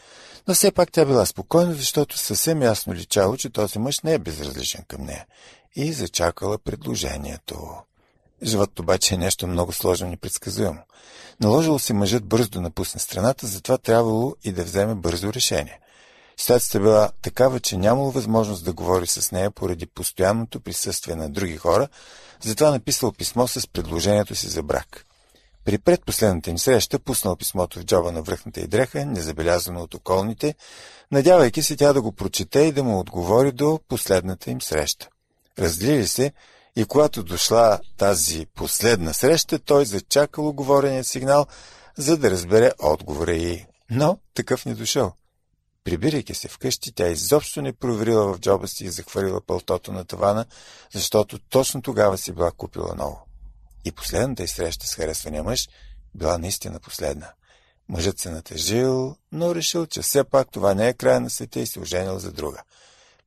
Но 0.48 0.54
все 0.54 0.72
пак 0.72 0.92
тя 0.92 1.04
била 1.04 1.26
спокойна, 1.26 1.74
защото 1.74 2.18
съвсем 2.18 2.62
ясно 2.62 2.94
личало, 2.94 3.36
че 3.36 3.50
този 3.50 3.78
мъж 3.78 4.00
не 4.00 4.14
е 4.14 4.18
безразличен 4.18 4.84
към 4.88 5.04
нея. 5.04 5.26
И 5.76 5.92
зачакала 5.92 6.58
предложението. 6.58 7.68
Животът 8.42 8.80
обаче 8.80 9.14
е 9.14 9.18
нещо 9.18 9.46
много 9.46 9.72
сложно 9.72 10.06
и 10.06 10.10
непредсказуемо. 10.10 10.80
Наложило 11.42 11.78
се 11.78 11.92
мъжът 11.92 12.24
бързо 12.24 12.48
да 12.48 12.60
напусне 12.60 13.00
страната, 13.00 13.46
затова 13.46 13.78
трябвало 13.78 14.36
и 14.44 14.52
да 14.52 14.64
вземе 14.64 14.94
бързо 14.94 15.32
решение. 15.32 15.80
Ситуацията 16.36 16.80
била 16.80 17.10
такава, 17.22 17.60
че 17.60 17.76
нямало 17.76 18.10
възможност 18.10 18.64
да 18.64 18.72
говори 18.72 19.06
с 19.06 19.32
нея 19.32 19.50
поради 19.50 19.86
постоянното 19.86 20.60
присъствие 20.60 21.14
на 21.14 21.30
други 21.30 21.56
хора, 21.56 21.88
затова 22.40 22.70
написал 22.70 23.12
писмо 23.12 23.46
с 23.46 23.68
предложението 23.68 24.34
си 24.34 24.48
за 24.48 24.62
брак. 24.62 25.06
При 25.64 25.78
предпоследната 25.78 26.50
им 26.50 26.58
среща 26.58 26.98
пуснал 26.98 27.36
писмото 27.36 27.78
в 27.78 27.84
джоба 27.84 28.12
на 28.12 28.22
връхната 28.22 28.60
й 28.60 28.66
дреха, 28.66 29.06
незабелязано 29.06 29.82
от 29.82 29.94
околните, 29.94 30.54
надявайки 31.12 31.62
се 31.62 31.76
тя 31.76 31.92
да 31.92 32.02
го 32.02 32.12
прочете 32.12 32.60
и 32.60 32.72
да 32.72 32.84
му 32.84 32.98
отговори 32.98 33.52
до 33.52 33.80
последната 33.88 34.50
им 34.50 34.62
среща. 34.62 35.08
Разделили 35.58 36.08
се 36.08 36.32
и 36.76 36.84
когато 36.84 37.22
дошла 37.22 37.80
тази 37.96 38.46
последна 38.46 39.12
среща, 39.12 39.58
той 39.58 39.86
зачакал 39.86 40.48
оговорения 40.48 41.04
сигнал, 41.04 41.46
за 41.96 42.16
да 42.16 42.30
разбере 42.30 42.72
отговора 42.78 43.32
й. 43.32 43.66
Но 43.90 44.18
такъв 44.34 44.66
не 44.66 44.74
дошъл. 44.74 45.12
Прибирайки 45.84 46.34
се 46.34 46.48
вкъщи, 46.48 46.92
тя 46.92 47.08
изобщо 47.08 47.62
не 47.62 47.72
проверила 47.72 48.34
в 48.34 48.40
джоба 48.40 48.68
си 48.68 48.84
и 48.84 48.90
захвърлила 48.90 49.40
пълтото 49.40 49.92
на 49.92 50.04
тавана, 50.04 50.46
защото 50.92 51.38
точно 51.38 51.82
тогава 51.82 52.18
си 52.18 52.32
била 52.32 52.50
купила 52.50 52.94
ново. 52.94 53.26
И 53.84 53.92
последната 53.92 54.42
й 54.42 54.48
среща 54.48 54.86
с 54.86 54.94
харесвания 54.94 55.42
мъж 55.42 55.68
била 56.14 56.38
наистина 56.38 56.80
последна. 56.80 57.32
Мъжът 57.88 58.18
се 58.18 58.30
натъжил, 58.30 59.16
но 59.32 59.54
решил, 59.54 59.86
че 59.86 60.02
все 60.02 60.24
пак 60.24 60.50
това 60.50 60.74
не 60.74 60.88
е 60.88 60.94
края 60.94 61.20
на 61.20 61.30
света 61.30 61.60
и 61.60 61.66
се 61.66 61.80
оженил 61.80 62.18
за 62.18 62.32
друга. 62.32 62.62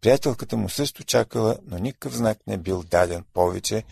Приятелката 0.06 0.58
му 0.58 0.70
също 0.70 1.04
чакала, 1.04 1.58
но 1.64 1.78
никакъв 1.78 2.16
знак 2.16 2.38
не 2.48 2.58
бил 2.58 2.84
даден 2.84 3.26
повече 3.34 3.84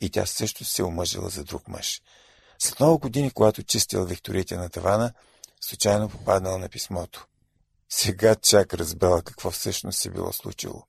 и 0.00 0.10
тя 0.10 0.26
също 0.26 0.64
се 0.64 0.82
омъжила 0.82 1.28
за 1.28 1.44
друг 1.44 1.68
мъж. 1.68 2.02
След 2.58 2.80
много 2.80 2.98
години, 2.98 3.30
когато 3.30 3.62
чистил 3.62 4.04
викторите 4.04 4.56
на 4.56 4.68
тавана, 4.68 5.12
случайно 5.60 6.08
попаднал 6.08 6.58
на 6.58 6.68
писмото. 6.68 7.26
Сега 7.88 8.34
чак 8.34 8.74
разбела 8.74 9.22
какво 9.22 9.50
всъщност 9.50 9.98
се 9.98 10.10
било 10.10 10.32
случило. 10.32 10.82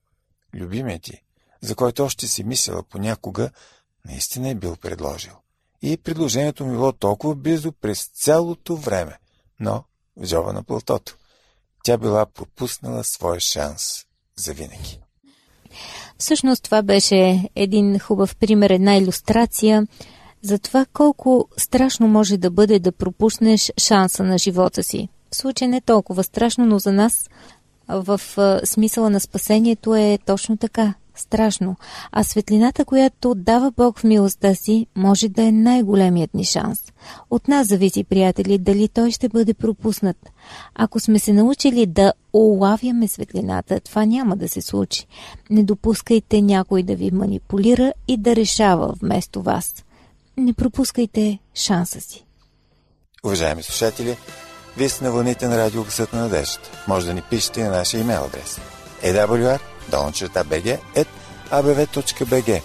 Любимият 0.54 1.02
ти, 1.02 1.22
за 1.60 1.74
който 1.74 2.04
още 2.04 2.26
си 2.28 2.44
мислила 2.44 2.82
понякога, 2.82 3.50
наистина 4.04 4.48
е 4.48 4.54
бил 4.54 4.76
предложил. 4.76 5.34
И 5.82 5.96
предложението 5.96 6.66
ми 6.66 6.72
било 6.72 6.92
толкова 6.92 7.34
близо 7.34 7.72
през 7.72 8.06
цялото 8.14 8.76
време, 8.76 9.18
но 9.60 9.84
в 10.16 10.26
джоба 10.26 10.52
на 10.52 10.62
платото. 10.62 11.16
Тя 11.84 11.98
била 11.98 12.26
пропуснала 12.26 13.04
своя 13.04 13.40
шанс 13.40 14.04
за 14.40 14.52
винаги. 14.52 15.00
Всъщност 16.18 16.62
това 16.62 16.82
беше 16.82 17.48
един 17.54 17.98
хубав 17.98 18.36
пример, 18.36 18.70
една 18.70 18.96
иллюстрация 18.96 19.86
за 20.42 20.58
това 20.58 20.86
колко 20.92 21.48
страшно 21.56 22.08
може 22.08 22.36
да 22.36 22.50
бъде 22.50 22.78
да 22.78 22.92
пропуснеш 22.92 23.72
шанса 23.78 24.22
на 24.22 24.38
живота 24.38 24.82
си. 24.82 25.08
В 25.30 25.36
случай 25.36 25.68
не 25.68 25.80
толкова 25.80 26.24
страшно, 26.24 26.66
но 26.66 26.78
за 26.78 26.92
нас 26.92 27.30
в 27.88 28.20
смисъла 28.64 29.10
на 29.10 29.20
спасението 29.20 29.94
е 29.94 30.18
точно 30.26 30.56
така 30.56 30.94
страшно, 31.20 31.76
а 32.12 32.24
светлината, 32.24 32.84
която 32.84 33.34
дава 33.34 33.70
Бог 33.70 33.98
в 33.98 34.04
милостта 34.04 34.54
си, 34.54 34.86
може 34.96 35.28
да 35.28 35.42
е 35.42 35.52
най-големият 35.52 36.34
ни 36.34 36.44
шанс. 36.44 36.78
От 37.30 37.48
нас 37.48 37.66
зависи, 37.66 38.04
приятели, 38.04 38.58
дали 38.58 38.88
той 38.88 39.10
ще 39.10 39.28
бъде 39.28 39.54
пропуснат. 39.54 40.16
Ако 40.74 41.00
сме 41.00 41.18
се 41.18 41.32
научили 41.32 41.86
да 41.86 42.12
улавяме 42.32 43.08
светлината, 43.08 43.80
това 43.80 44.04
няма 44.04 44.36
да 44.36 44.48
се 44.48 44.62
случи. 44.62 45.06
Не 45.50 45.62
допускайте 45.62 46.42
някой 46.42 46.82
да 46.82 46.94
ви 46.94 47.10
манипулира 47.10 47.92
и 48.08 48.16
да 48.16 48.36
решава 48.36 48.94
вместо 49.02 49.42
вас. 49.42 49.74
Не 50.36 50.52
пропускайте 50.52 51.38
шанса 51.54 52.00
си. 52.00 52.24
Уважаеми 53.24 53.62
слушатели, 53.62 54.16
вие 54.76 54.88
сте 54.88 55.04
на 55.04 55.12
вълните 55.12 55.48
на 55.48 55.58
радио 55.58 55.84
на 56.12 56.20
надеждата. 56.20 56.84
Може 56.88 57.06
да 57.06 57.14
ни 57.14 57.22
пишете 57.22 57.64
на 57.64 57.70
нашия 57.70 58.00
имейл 58.00 58.24
адрес. 58.24 58.60
awr 59.02 59.60
долна 59.90 60.12
at 60.12 61.06
abv.bg 61.50 62.62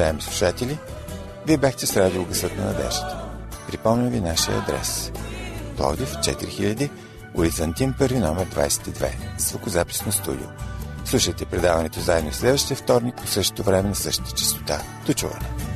Уважаеми 0.00 0.22
слушатели, 0.22 0.78
вие 1.46 1.56
бяхте 1.56 1.86
с 1.86 1.96
радио 1.96 2.24
Гъсът 2.24 2.56
на 2.56 2.64
надеждата. 2.64 3.24
Припомням 3.68 4.08
ви 4.08 4.20
нашия 4.20 4.58
адрес. 4.58 5.12
Пловдив 5.76 6.14
4000, 6.14 6.90
улица 7.34 7.64
Антим, 7.64 7.94
първи 7.98 8.18
номер 8.18 8.46
22, 8.46 9.10
звукозаписно 9.38 10.12
студио. 10.12 10.46
Слушайте 11.04 11.44
предаването 11.44 12.00
заедно 12.00 12.32
следващия 12.32 12.76
вторник 12.76 13.14
по 13.16 13.26
същото 13.26 13.62
време 13.62 13.88
на 13.88 13.94
същата 13.94 14.30
частота. 14.30 14.82
До 15.06 15.14
чуване! 15.14 15.69